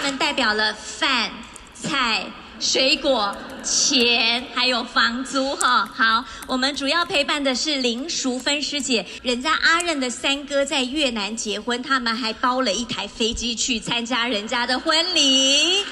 [0.03, 1.31] 他们代表了饭、
[1.75, 2.27] 菜、
[2.59, 5.89] 水果、钱，还有房租哈。
[5.95, 15.85] 好，我们主要陪伴的是林淑芬师姐，人家阿任的三哥在越南结婚，他们还包了一台飞机去参加人家的婚礼。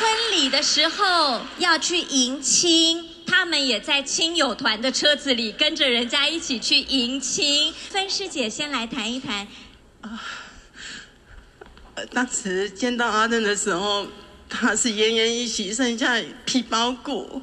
[0.00, 7.70] 婚礼的时候要去迎亲，他们也在亲友团的车子里跟着人家一起去迎亲。
[7.90, 9.46] 芬师姐先来谈一谈
[10.00, 10.18] 啊。
[12.06, 14.06] 当时见到阿珍的时候，
[14.48, 17.40] 他是奄奄一息，剩下皮包骨。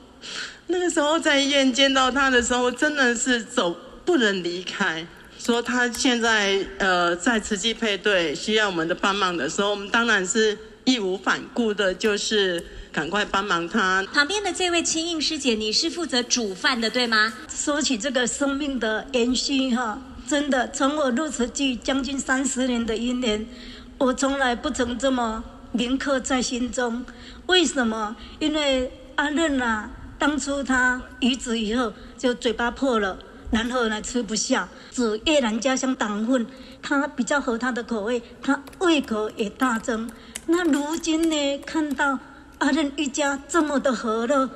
[0.67, 5.06] 那个时候在医院见到他的时候，真的是走不能离开。
[5.39, 14.04] 说他现在呃在慈济配对需要我们的帮忙的时候，我们当然是义无反顾的，就是赶快帮忙他。
[14.13, 17.32] 旁边的这位青印师姐，你是负责煮饭的，对吗？
[17.50, 23.46] 说起这个生命的延续哈，真的从我入慈济将近三十年的因缘。
[23.99, 27.03] 我从来不曾这么铭刻在心中，
[27.47, 28.15] 为什么？
[28.38, 33.17] 因为阿任啊，当初他移植以后就嘴巴破了，
[33.49, 36.45] 然后呢吃不下，煮越南家乡党粉，
[36.81, 40.07] 他比较合他的口味，他胃口也大增。
[40.45, 42.19] 那如今呢，看到
[42.60, 44.47] 阿任一家这么的和乐，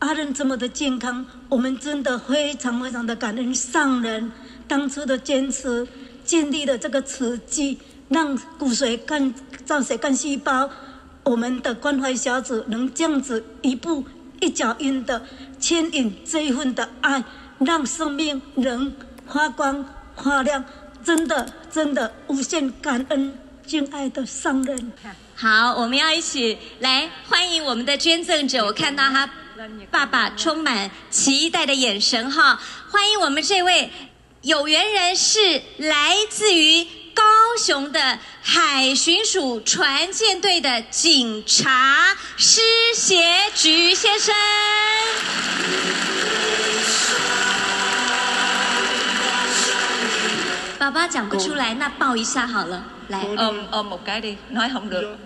[0.00, 4.32] 阿任这么的健康，我们真的非常非常的感恩上人
[4.66, 5.86] 当初的坚持，
[6.24, 7.78] 建立了这个慈济。
[8.10, 9.32] 让骨髓干
[9.64, 10.68] 造血干细胞，
[11.22, 14.04] 我们的关怀小组能这样子一步
[14.40, 15.24] 一脚印的
[15.60, 17.22] 牵引这一份的爱，
[17.60, 18.92] 让生命能
[19.28, 20.64] 发光发亮，
[21.04, 24.92] 真的真的无限感恩敬爱的上人。
[25.36, 28.66] 好，我们要一起来欢迎我们的捐赠者。
[28.66, 29.30] 我看到他
[29.88, 33.88] 爸爸充满期待的眼神哈，欢迎我们这位
[34.42, 36.84] 有缘人是来自于。
[37.50, 42.60] 高雄的海巡署船舰队的警察施
[42.94, 43.20] 协
[43.56, 44.32] 菊先生，
[50.78, 55.18] 爸爸讲不出来，那抱一下好了，来，嗯嗯，冇该的，nói không được。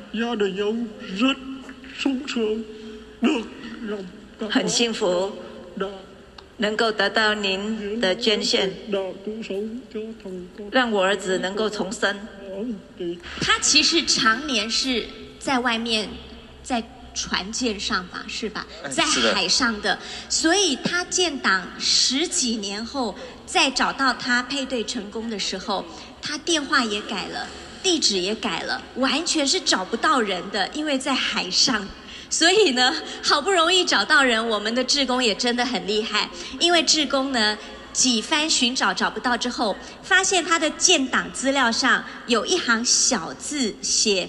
[4.50, 5.36] 很幸福。
[6.58, 8.72] 能够得到您的捐献，
[10.70, 12.16] 让我儿子能够重生。
[13.40, 15.06] 他其实常年是
[15.40, 16.08] 在外面，
[16.62, 18.66] 在船舰上吧，是吧？
[18.88, 25.84] 在海上的，所以他建党十几年后，再找到他配对成功的时候，
[26.22, 27.48] 他电话也改了，
[27.82, 31.88] 地址也改了，完全是找不到人的，因为在海上。
[32.34, 32.92] 所以呢，
[33.22, 36.28] 好不容易找到人，我们的志工也真的很厉害。
[36.58, 37.56] 因为志工呢，
[37.92, 44.28] 几番寻找找不到之后，发现他的建档资料上有一行小字写：“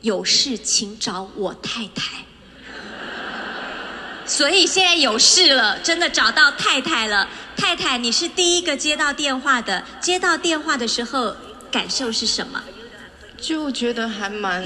[0.00, 2.24] 有事请找我太太。”
[4.24, 7.28] 所以现在有事了，真的找到太太了。
[7.54, 11.36] 太太，你是第一个接到电话的，接到电话的时候
[11.70, 12.62] 感受是什么？
[13.42, 14.64] 就觉得还蛮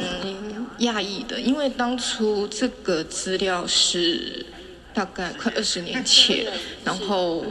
[0.81, 4.45] 讶异的，因为当初这个资料是
[4.93, 6.47] 大概快二十年前，
[6.85, 7.43] 然后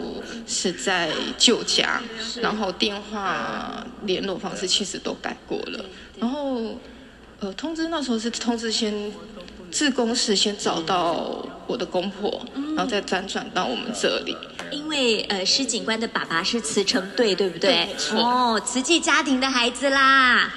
[0.45, 1.99] 是在旧家，
[2.39, 5.83] 然后电话联络方式其实都改过了，
[6.19, 6.77] 然后
[7.39, 9.11] 呃通知那时候是通知先
[9.71, 12.45] 自工室先找到我的公婆，
[12.75, 14.37] 然后再辗转到我们这里。
[14.71, 17.87] 因为呃施警官的爸爸是慈诚队，对不对？
[17.97, 18.19] 对。
[18.19, 20.53] 哦，慈济家庭的孩子啦。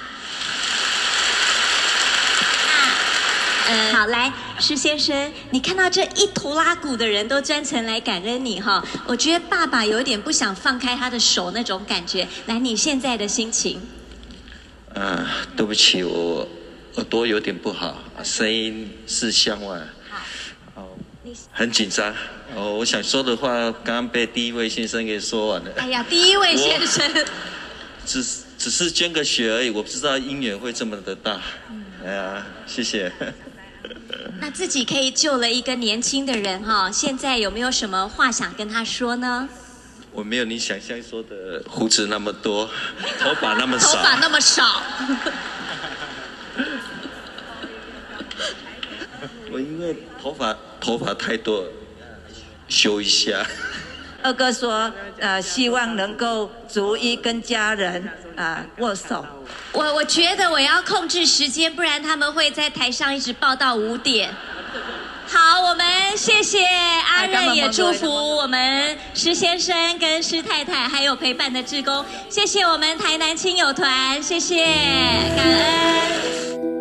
[3.70, 12.26] 嗯，好，来，施先生，你看到这一拖拉骨的人都专程来感恩你哈，我觉得爸爸有点不想放开他的手那种感觉。
[12.46, 13.78] 来，你现在的心情？
[14.94, 15.22] 嗯，
[15.54, 16.48] 对不起，我
[16.94, 20.88] 耳朵有点不好，声音是向外，好，哦，
[21.52, 22.14] 很紧张。
[22.56, 23.50] 哦，我想说的话
[23.84, 25.70] 刚刚被第一位先生给说完了。
[25.76, 27.26] 哎呀，第一位先生，
[28.06, 28.24] 只
[28.56, 31.38] 只是捐个血而已，我不知道姻缘会这么的大。
[32.02, 33.12] 哎呀，谢谢。
[34.40, 39.48] 那自己可以救了一个年轻的人哈，现在有没有什么话想跟他说呢？
[40.12, 42.68] 我没有你想象说的胡子那么多，
[43.20, 43.88] 头发那么少。
[43.94, 44.82] 头发那么少。
[49.50, 51.64] 我因为头发头发太多，
[52.68, 53.46] 修一下。
[54.22, 59.26] 二哥说，呃，希望能够逐一跟家人啊、呃、握手。
[59.72, 64.32] 我我觉得我要控制时间，不然他们会在台上一直报到五点。
[65.26, 65.84] 好，我们
[66.16, 72.04] 谢谢阿任，也祝福我们施先生跟施太太，还有陪伴的志工。
[72.30, 74.64] 谢谢我们台南亲友团，谢谢，
[75.36, 76.77] 感恩。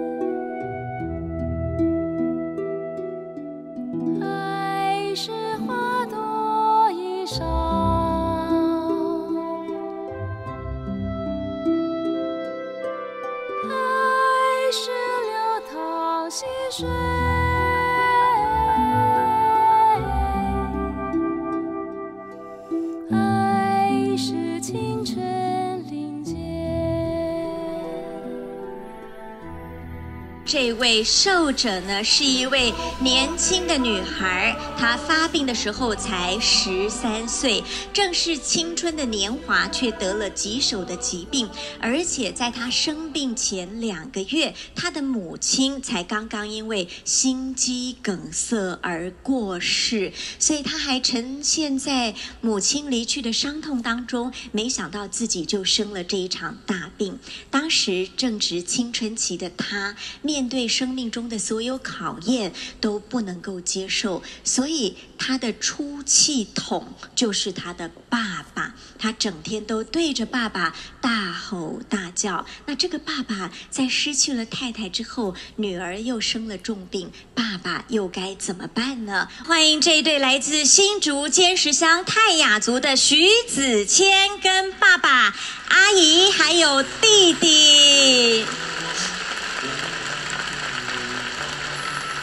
[30.48, 41.50] 这位受者呢，是一位年轻的女孩，她发病的时候才十三岁，正是青春的年华，却得了棘手的疾病，
[41.82, 57.20] 而且在她生病前两个月，她的母亲才刚刚因为心肌梗塞而过世，所以她还沉陷在母亲离去的伤痛当中，没想到自己就生了这一场大病。
[57.52, 60.37] 当时正值青春期的她面。
[60.38, 68.76] 面对生命中的所有考验都不能够接受，所以他的出气筒就是他的爸爸。
[69.00, 72.46] 他整天都对着爸爸大吼大叫。
[72.68, 79.28] 那这个爸爸在失去了太太之后，女儿又生了重病，爸爸又该怎么办呢？
[79.44, 85.36] 欢迎这一对来自新竹尖石乡泰雅族的徐子谦跟爸爸、
[85.70, 88.46] 阿姨还有弟弟。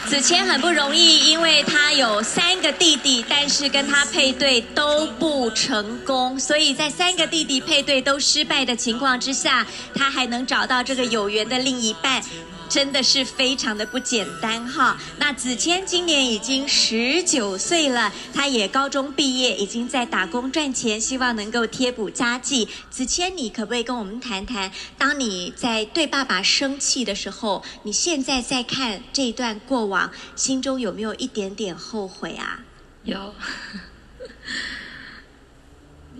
[0.07, 12.21] 子谦很不容易，因为他有三个弟弟，但是跟他配对都不成功，所以在三个弟弟配对都失败的情况之下，他还能找到这个有缘的另一半。
[12.69, 14.97] 真的是非常的不简单哈。
[15.17, 22.67] 那子谦今年已经十九岁了，他也高中毕业，已经在打工赚钱，希望能够贴补家计。
[22.89, 32.59] 子谦，你可不可以跟我们谈谈，当你在对爸爸生气的时候，你现在在看这一段过往，心中有没有一点点后悔啊？
[33.03, 33.33] 有，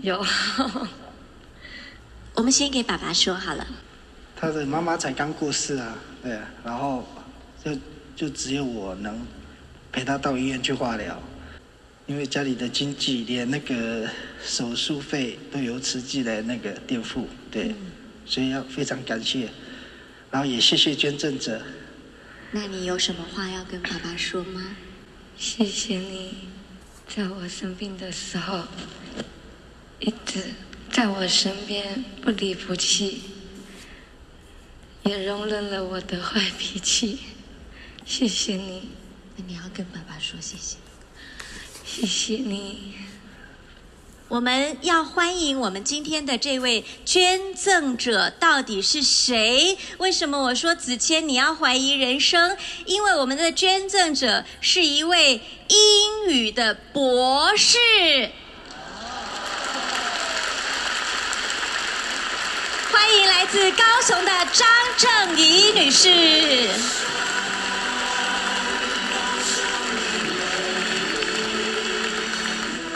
[0.02, 0.24] 有。
[2.34, 3.66] 我们先给爸爸说好了。
[4.38, 5.96] 他的妈妈才刚过世啊。
[6.26, 7.06] 对，然后
[7.64, 7.78] 就
[8.16, 9.24] 就只有我能
[9.92, 11.22] 陪他到医院去化疗，
[12.06, 14.10] 因为家里的经济连那个
[14.42, 17.72] 手术费都由慈济来那个垫付，对，
[18.24, 19.48] 所以要非常感谢，
[20.28, 21.62] 然后也谢谢捐赠者。
[22.50, 24.76] 那你有什么话要跟爸爸说吗？
[25.38, 26.48] 谢谢你，
[27.06, 28.64] 在我生病的时候
[30.00, 30.42] 一直
[30.90, 33.35] 在我身边不离不弃。
[35.06, 37.20] 也容忍了我的坏脾气，
[38.04, 38.90] 谢谢你。
[39.36, 40.76] 那你要跟爸爸说谢谢。
[41.84, 42.94] 谢谢你。
[44.28, 49.78] 我们要欢迎我们今天的这位捐赠者到底是谁？
[49.98, 52.56] 为什么我说子谦你要怀疑人生？
[52.86, 57.78] 因为我们的捐赠者是一位英语的博士。
[62.90, 64.66] 欢迎来自高雄的张
[64.96, 66.08] 正仪女士。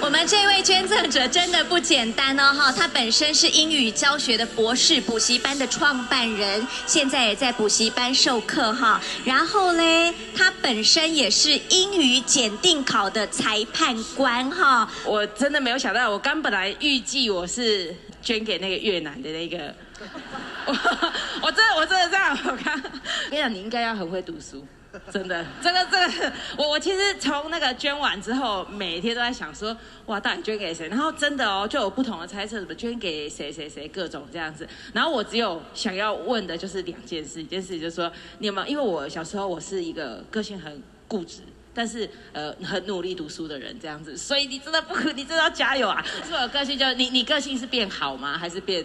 [0.00, 2.72] 我们这位捐赠者真的不简单哦，哈！
[2.72, 8.98] 他本身是英语教学的博士，补习班的创办人，现在也在补习班授课哈。
[9.26, 14.90] 然后嘞，他本身也是英语检定考的裁判官哈。
[15.04, 19.74] 我真的没有想到，我刚本来预计我是捐给那个越南的那个。
[20.66, 20.72] 我
[21.42, 24.66] 我真的我真的这样，我看，我跟你讲，你应该要很会读书，
[25.12, 29.76] 真的， 这个这个，我我其实从那个捐完之后，每天都在想说，
[30.06, 30.88] 哇，到底捐给谁？
[30.88, 34.66] 然后真的哦，就有不同的猜测，什么捐给谁谁谁，各种这样子。
[34.92, 38.66] 然后我只有想要问的就是两件事，一件事就是说，你有没有？
[38.66, 41.42] 因为我小时候我是一个个性很固执，
[41.74, 46.02] 但是呃很努力读书的人，这样子，所以你真的不，你真的要加油啊！
[46.26, 48.38] 是我个性就你你个性是变好吗？
[48.38, 48.82] 还是变？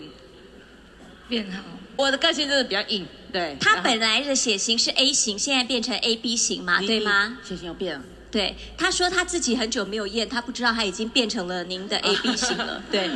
[1.27, 1.63] 变好，
[1.95, 7.37] 我的个性真的比较硬，对，他本来的血型是 A 型，现在变成 AB 型嘛，对吗？
[7.43, 8.03] 血型有变了。
[8.31, 12.83] 对，他说他自己很久没有验，他不知道他已经变成了您的 AB 型了。
[12.91, 13.09] 对。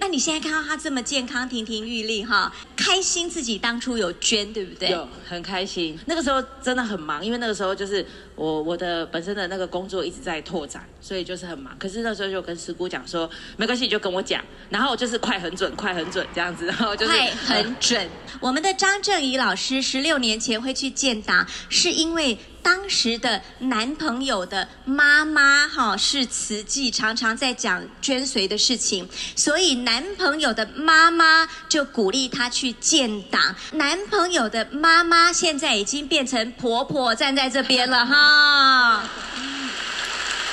[0.00, 4.88] 那你现在看到他这么健康、亭亭玉立，哈，开心自己当初有捐，对不对？
[4.88, 5.96] 有，很开心。
[6.06, 11.76] 那个时候真的很忙，因为那个时候就是我我的本身的那个工作一直在拓展，所以就是很忙。
[11.78, 18.08] 可是那时候就跟师姑讲说，没关系，你就跟我讲，然后就是快很准，快很准这样子， 然后就是快很准。
[18.40, 22.38] 我们的张正怡老师十六年前会去建档，是因为。
[22.62, 33.54] 当时的男朋友的妈妈哈是慈济，常常在讲捐髓的事情，所以男朋友的妈妈就鼓励他去建党。
[33.72, 39.04] 男朋友的妈妈现在已经变成婆婆站在这边了哈。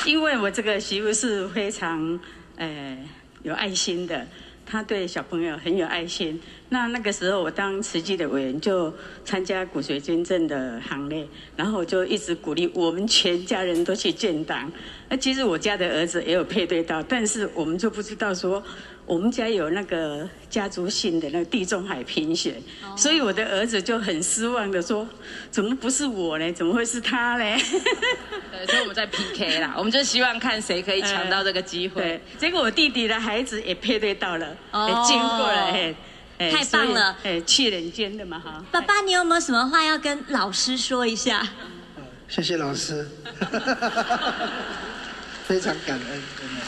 [0.05, 2.19] 因为我这个媳妇是非常
[2.55, 2.97] 呃
[3.43, 4.25] 有爱心的，
[4.69, 6.39] 他对小朋友很有爱心。
[6.69, 8.93] 那那个时候，我当慈济的委员，就
[9.23, 14.69] 参加骨髓捐赠的行列，然后我就一直鼓励我们全家人都去建档。
[15.07, 18.61] 那其实我家的儿子也有配对到，但是我们就不知道说，
[19.07, 22.61] 我们家有那个家族性的那个地中海贫血，
[22.97, 25.07] 所以我的儿子就很失望的说，
[25.49, 26.51] 怎么不是我呢？
[26.51, 27.57] 怎么会是他呢？
[28.51, 32.21] 对，所以我们在 PK 啦，我们就希望看谁可以抢到这个机会。
[32.37, 35.71] 结果我弟弟的孩子也配对到了，也经过了。
[35.71, 35.95] 嘿
[36.37, 37.17] 太棒了！
[37.23, 38.63] 哎，去人间的嘛哈。
[38.71, 41.47] 爸爸，你有没有什么话要跟老师说一下？
[42.27, 43.07] 谢谢老师，
[45.47, 46.61] 非常感恩，真的。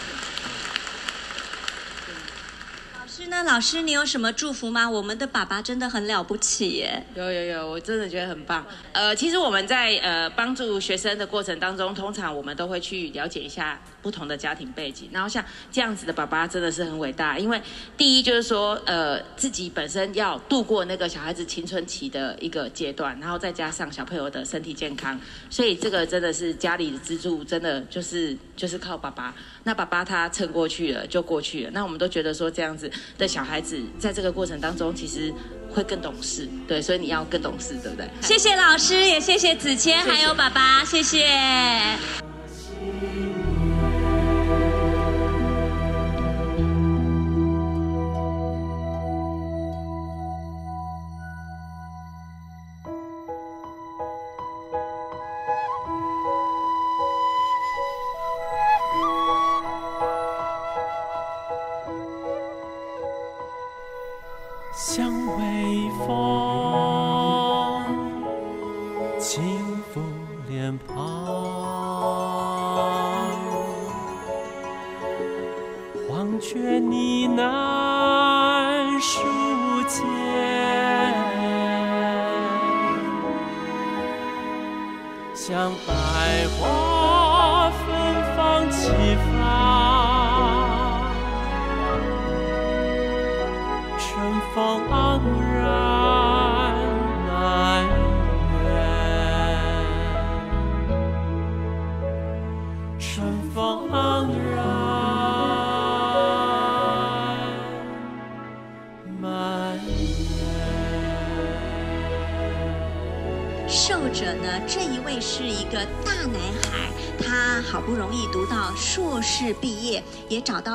[3.00, 3.40] 老师那？
[3.50, 4.88] 老师，你有什么祝福吗？
[4.88, 7.04] 我们的爸爸真的很了不起耶！
[7.16, 8.64] 有有有，我真的觉得很棒。
[8.92, 13.80] 呃，其实我们在呃帮助学生的过程当中，通常我们都会去了解一下。
[14.02, 17.62] 不同的家庭背景，然后像这样子的爸爸真的是很伟大，因为
[17.98, 25.20] 第一就是说，呃，自己本身要度过那个小孩子青春期的一个阶段，然后再加上小朋友的身体健康，
[25.50, 29.36] 所以这个真的是家里的支柱，真的就是就是靠爸爸。
[29.66, 31.72] 那爸爸他撑过去了，就过去了。
[31.72, 32.90] 那我们都觉得说，这样子
[33.20, 35.32] 的小孩子在这个过程当中，其实
[35.70, 38.10] 会更懂事，对，所以你要更懂事，对不对？
[38.22, 41.28] 谢谢老师，也谢谢子谦，还有爸爸，谢谢。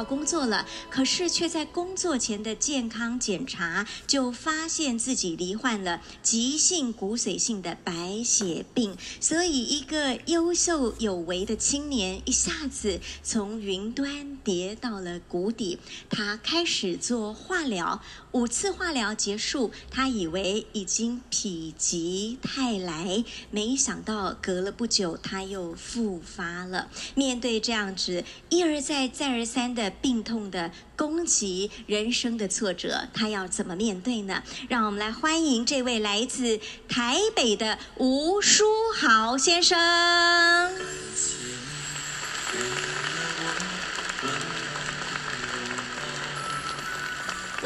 [0.05, 15.79] 工作了，可是却在工作前的健康检查就发现自己罹患了急性骨髓性的白血病，所以一个优秀有为的青年一下子从云端跌到了谷底。
[16.11, 26.91] 他开始做化疗，五次化疗结束，他以为已经否极泰来，没想到隔了不久他又复发了。
[27.15, 34.43] 面对这样子一而再再而三的病痛的攻击，人生的挫折，他要怎么面对呢？
[34.69, 38.65] 让我们来欢迎这位来自台北的吴书
[38.95, 39.79] 豪先生。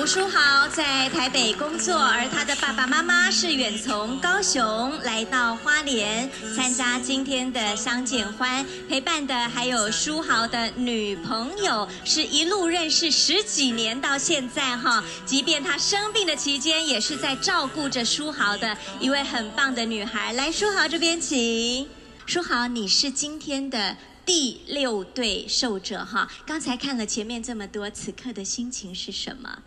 [0.01, 15.03] 吴书豪在台北工作，而他的爸爸妈妈是远从高雄来到花莲参加今天的相见欢，陪伴的还有书豪的女朋友，是一路认识十几年到现在哈。
[15.27, 20.33] 即便他生病的期间，也是在照顾着书豪的一位很棒的女孩。
[20.35, 21.89] 来，书豪这边请。
[22.25, 26.31] 书豪，你是今天的第六对受者哈。
[26.47, 29.59] 刚才看了前面这么多，此刻的心情是什么？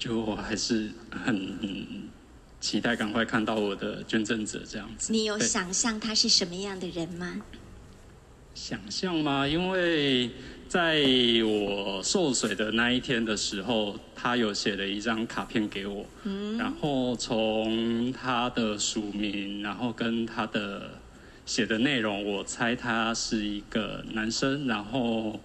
[0.00, 1.58] 就我还是很
[2.58, 5.12] 期待赶快看到我的捐赠者这样子。
[5.12, 7.42] 你有想象他是什么样的人吗？
[8.54, 9.46] 想象吗？
[9.46, 10.30] 因为
[10.70, 11.02] 在
[11.44, 20.92] 我受水的那一天的时候，他有写了一张卡片给我，嗯，然后从他的署名，然后跟他的
[21.44, 25.38] 写的内容，我猜他是一个男生，然后。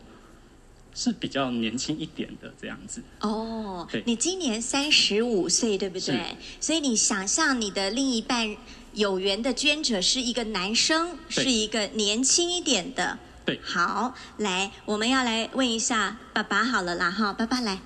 [0.95, 3.87] 是比较年轻一点的这样子哦。
[4.05, 6.35] 你今年三十五岁，对不对？
[6.59, 8.55] 所以你想象你的另一半
[8.93, 13.19] 有缘的捐者是一个男生，是一个年轻一点的。
[13.45, 13.59] 对。
[13.61, 17.79] 好，来，我们要来问一下爸爸好了啦，哈，爸爸来。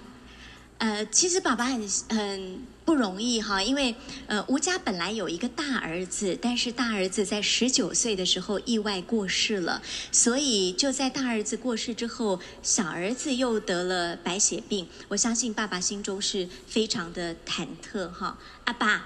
[0.78, 3.94] 呃，其实爸爸很很不容易哈，因为
[4.26, 9.80] 呃吴家本来有一个大儿子，但是大儿子在十九岁的时候意外过世了，
[10.12, 14.88] 所以就在大儿子过世之后，小儿子又得了白血病。
[15.08, 18.40] 我相信爸爸心中是非常的忐忑哈。
[18.64, 19.06] 阿爸，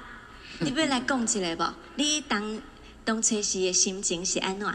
[0.59, 1.65] 你不要来讲起来不？
[1.97, 2.61] 你当
[3.03, 4.73] 当初时的心情是安怎？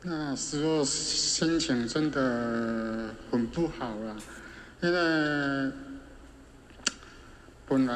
[0.00, 4.16] 那时候心情真的很不好啊。
[4.80, 5.70] 现在
[7.68, 7.94] 本来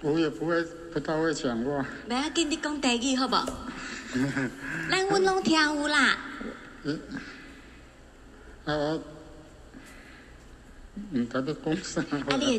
[0.00, 0.62] 我也不会
[0.92, 1.84] 不大会讲话。
[2.06, 3.46] 不要跟你讲台语好不好？
[4.90, 6.16] 咱阮拢听有啦。
[8.64, 9.02] 啊，我
[11.12, 12.04] 唔知要讲啥，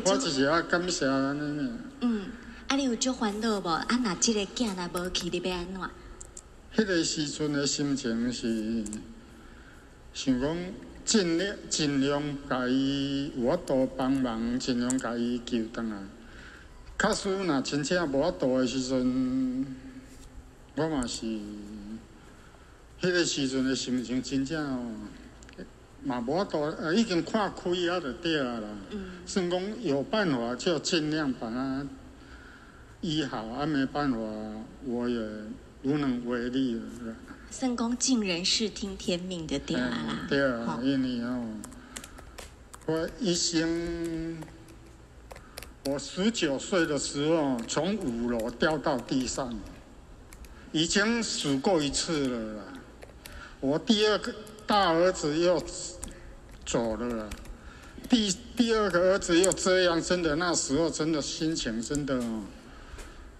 [0.06, 1.72] 我只是要感谢安尼。
[2.00, 2.26] 嗯，
[2.68, 3.68] 啊，你有足烦恼无？
[3.68, 6.84] 啊，若即个囝若无去，你要安怎？
[6.84, 8.84] 迄个时阵的心情是
[10.14, 10.56] 想讲。
[11.02, 15.96] 尽量尽量甲伊有法度帮忙，尽量甲伊救倒来。
[17.00, 19.64] 假使若真正无法度的时阵，
[20.76, 21.24] 我嘛是，
[23.00, 24.84] 迄个时阵的心情真正哦，
[26.04, 28.68] 嘛无法度，呃，已经看开啊，就对啊啦。
[28.90, 29.12] 嗯。
[29.24, 31.86] 算讲有办法就尽量把它
[33.00, 34.18] 医好，啊，没办法
[34.84, 35.18] 我也
[35.84, 36.82] 无能为力了。
[37.50, 41.46] 算讲尽人事听天命的对啊啦，嗯、对啊，因为哦，
[42.84, 44.36] 我一生，
[45.84, 49.58] 我十九岁的时候从五楼掉到地上，
[50.72, 52.64] 已经死过一次了啦。
[53.60, 54.34] 我第二个
[54.66, 55.62] 大儿子又
[56.66, 57.30] 走了，
[58.08, 62.22] 第第二个儿子又这样，真的那时候真的心情真的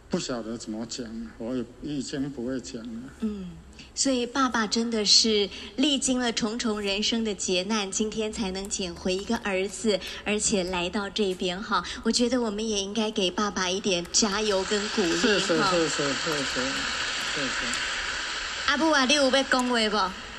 [0.08, 1.06] 不晓得怎么讲，
[1.38, 3.10] 我也已经不会讲了。
[3.20, 3.50] 嗯。
[3.94, 11.84] 所以爸爸真的是历经了重重人生的劫难，今天才能捡回一个儿子，而且来到这边哈。
[12.02, 15.16] 我觉得我们也应该给爸爸一点加油跟鼓励。
[15.16, 16.60] 谢谢谢谢谢谢
[17.34, 17.66] 谢谢。
[18.66, 20.29] 阿布啊，你有被讲话不？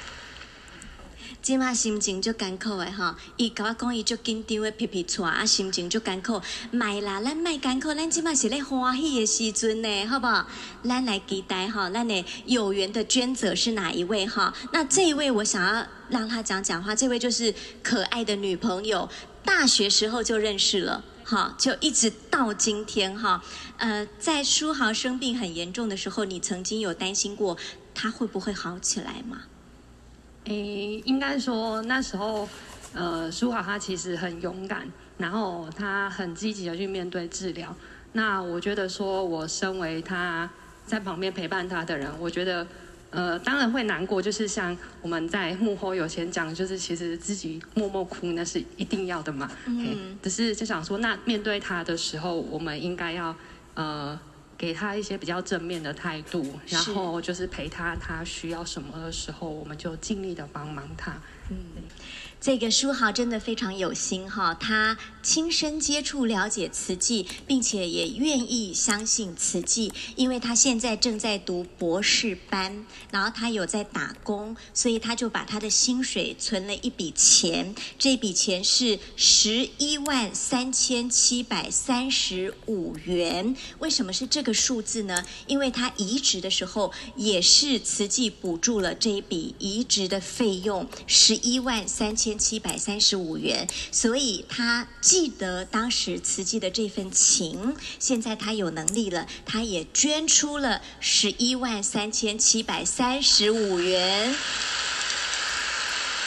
[1.42, 6.40] 即马心情就艰苦的哈，伊甲我讲伊就紧张的皮皮喘，啊心情就艰苦。
[6.70, 10.46] 卖啦，咱卖艰苦，咱即马是咧欢喜的时阵呢，好不好？
[10.84, 14.54] 咱来期待哈，咱的有缘的捐者是哪一位哈？
[14.72, 19.10] 那这一位我想要让他讲讲话，这位就是可爱的女朋友，
[19.44, 23.44] 大学时候就认识了，哈，就一直到今天哈。
[23.78, 27.58] 呃，在书豪生病很严重的时候，你曾经有担心过
[27.96, 29.42] 他会不会好起来吗？
[30.46, 32.48] 诶，应该说那时候，
[32.94, 34.88] 呃，舒华他其实很勇敢，
[35.18, 37.76] 然后他很积极的去面对治疗。
[38.14, 40.50] 那我觉得说，我身为他
[40.86, 42.66] 在旁边陪伴他的人，我觉得，
[43.12, 49.50] 呃，当然会难过，就是像我们在幕后有先讲，就是其实自己默默哭那是一定要的嘛。
[49.68, 50.18] 嗯。
[50.24, 53.36] 只是就想说，那面对他的时候，我们应该要，
[53.76, 54.20] 呃。
[54.62, 61.20] 给他一些比较正面的态度，然后就是陪他，他需要什么的时候，我们就尽力的帮忙他。
[61.50, 61.58] 嗯。
[62.42, 83.56] 这个书豪真的非常有心哈，他亲身接触了解慈济，并且也愿意相信慈济，因为他现在正在读博士班，然后他有在打工，所以他就把他的薪水存了一笔钱，这笔钱是十一万三千七百三十五元。
[83.78, 85.24] 为什么是这个数字呢？
[85.46, 92.31] 因为他移植的时候也是慈济补助了这一笔移植的费用，十一万三千。
[92.38, 97.76] 七百三十五元，所以他记得当时慈济的这份情。
[98.00, 104.36] 现在他有能力了，他也捐出了十一万三千七百三十五元。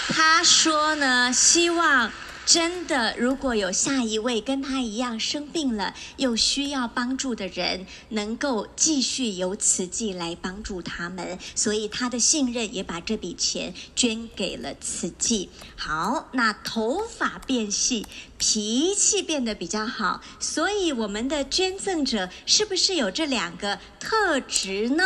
[0.09, 2.13] 他说呢，希望
[2.47, 15.49] 真的，如果有下一位跟他一样生病了又需要帮助的人，能够继续由慈济来帮助他们，所以他的信任也把这笔钱捐给了慈济。
[15.75, 25.05] 好，那头发变细，脾气变得比较好，所以我们的捐赠者是不是有这两个特质呢？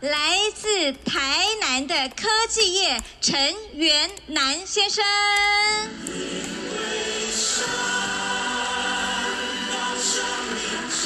[0.00, 0.10] 来
[0.54, 5.02] 自台南的科技业陈元南先生。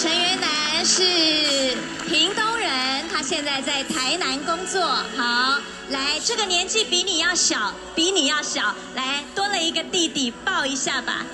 [0.01, 1.77] 陈元南是
[2.09, 4.85] 屏东人，他现在在台南工作。
[5.17, 5.61] 好，
[5.91, 11.25] 来，这个年纪比你要小，比你要小，来，多了一个弟弟，抱一下吧。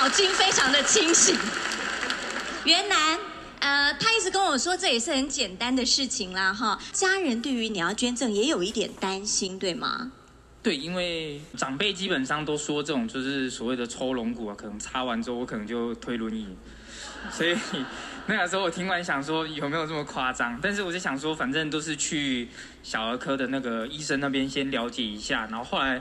[0.00, 1.36] 脑筋非常的清醒。
[2.64, 3.18] 原来，
[3.58, 6.80] 呃，他一直跟我说，这也是很简单的事情啦，哈。
[6.90, 10.10] 家人对于你要捐赠也有一点担心，对吗？
[10.62, 16.48] 对，因为长辈基本上都说这种就是所谓的抽龙骨啊，可能插完之后我可能就推轮椅，
[17.30, 17.54] 所以
[18.24, 20.58] 那个时候我听完想说有没有这么夸张？
[20.62, 22.48] 但是我就想说，反正都是去
[22.82, 26.00] 小儿科的那个医生那边先了解一下，然后后来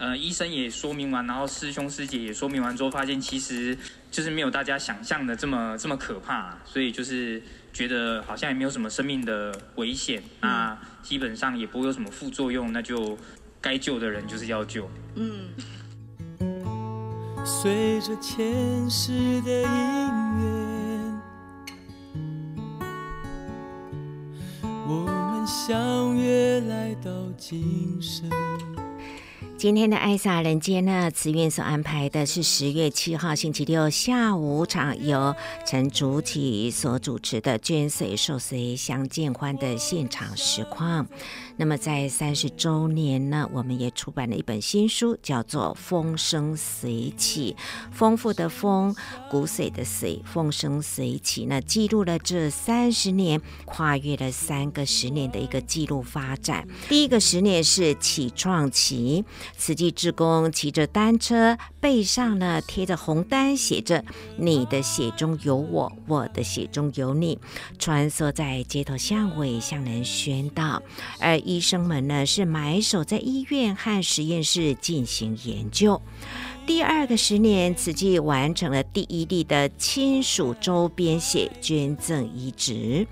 [0.00, 3.78] 呃医生也说明完，然后师兄师姐也说明完之后，发现其实
[4.10, 7.40] 就是没有大家想象的这么这么可怕，所以就是
[7.72, 13.16] 觉得好像也没有什么生命的危险，那基本上也不会有什么副作用，那就。
[13.62, 14.88] 该救的人就是要救。
[15.16, 15.50] 嗯。
[17.44, 19.68] 随着前世的因
[20.40, 21.20] 缘，
[24.88, 28.30] 我们相约来到今生。
[29.60, 35.36] 今天的艾莎人间呢，慈院所安排的是十月七号星期六下午场，由
[35.66, 41.06] 陈主启所主持的捐髓受髓相见欢的现场实况。
[41.60, 47.54] 那么在三十周年呢，我们也出版了一本新书，叫做《风生水起》，
[47.92, 48.96] 丰富的丰，
[49.30, 51.44] 骨髓的髓，风生水起。
[51.44, 56.66] 那记录了这三十年，跨越了三个十年的一个记录发展。
[56.88, 59.22] 第一个十年是起创期，
[59.58, 64.04] 慈济志工骑着单车，背上呢贴着红单，写着
[64.36, 67.38] “你的血中有我，我的血中有你”，
[67.78, 70.82] 穿梭在街头巷尾，向人宣导。
[71.18, 76.00] 而医生们呢，是埋首在医院和实验室进行研究。
[76.66, 83.06] 第二个十年，慈济完成了第一例的亲属周边血捐赠移植。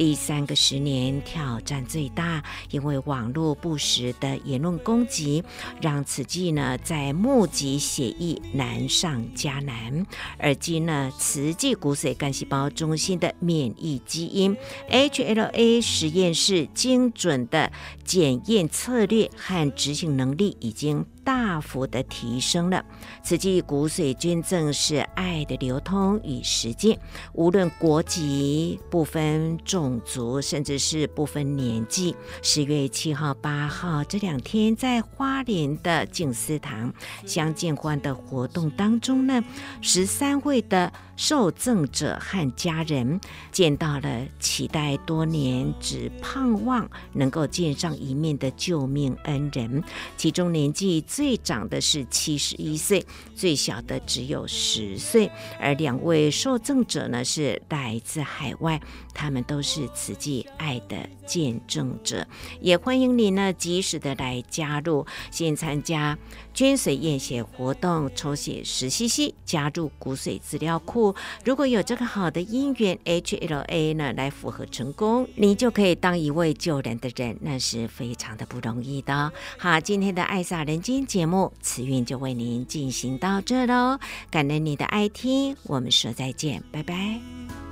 [0.00, 5.44] 第三个十年挑战最大，因为网络不实的言论攻击，
[5.78, 10.06] 让慈济呢在募集协议难上加难。
[10.38, 14.56] 而今呢，慈济骨髓干细胞中心的免疫基因
[14.88, 17.70] HLA 实验室精准的
[18.02, 22.84] 检验策略和执行能力已经大幅的提升了。
[23.22, 26.98] 此际骨髓捐赠是爱的流通与实践，
[27.32, 32.14] 无论国籍，不分种族，甚至是不分年纪。
[32.42, 36.92] 十月七号、八号这两天，在花莲的静思堂
[37.26, 39.44] 相见欢的活动当中呢，
[39.80, 43.20] 十三位的受赠者和家人
[43.52, 49.84] 见到了期待多年、只盼望能够见上一面的救命恩人，
[50.16, 53.04] 其中年纪最长的是七十一岁，
[53.36, 58.80] 最小的只有十岁，而两位受赠者呢是来自海外，
[59.12, 60.96] 他们都是慈济爱的
[61.26, 62.26] 见证者。
[62.60, 66.16] 也欢迎你呢及时的来加入，先参加
[66.54, 71.14] 捐髓验血活动，抽血十 CC，加入骨髓资料库。
[71.44, 79.32] 如果有这个好的姻缘，HLA 呢来符合成功，你就可以当一位救人的人，那是非常的不容易的。
[79.58, 81.00] 好，今天的爱洒人间。
[81.10, 83.98] 节目慈运就为您进行到这喽，
[84.30, 87.69] 感恩你的爱听，我们说再见，拜拜。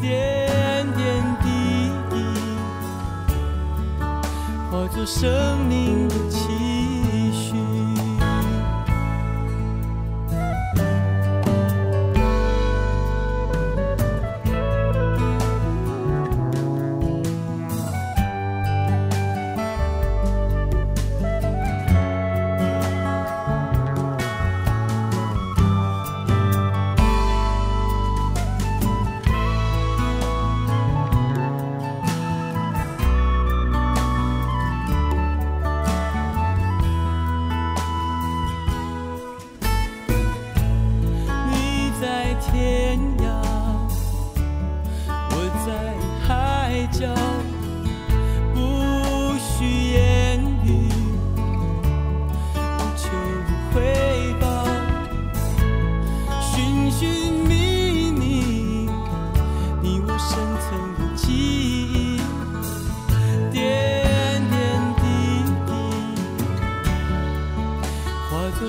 [0.00, 1.46] 点点滴
[2.10, 2.14] 滴，
[4.70, 6.63] 化作生命的奇迹。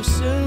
[0.06, 0.45] so.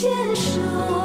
[0.00, 0.99] 牵手，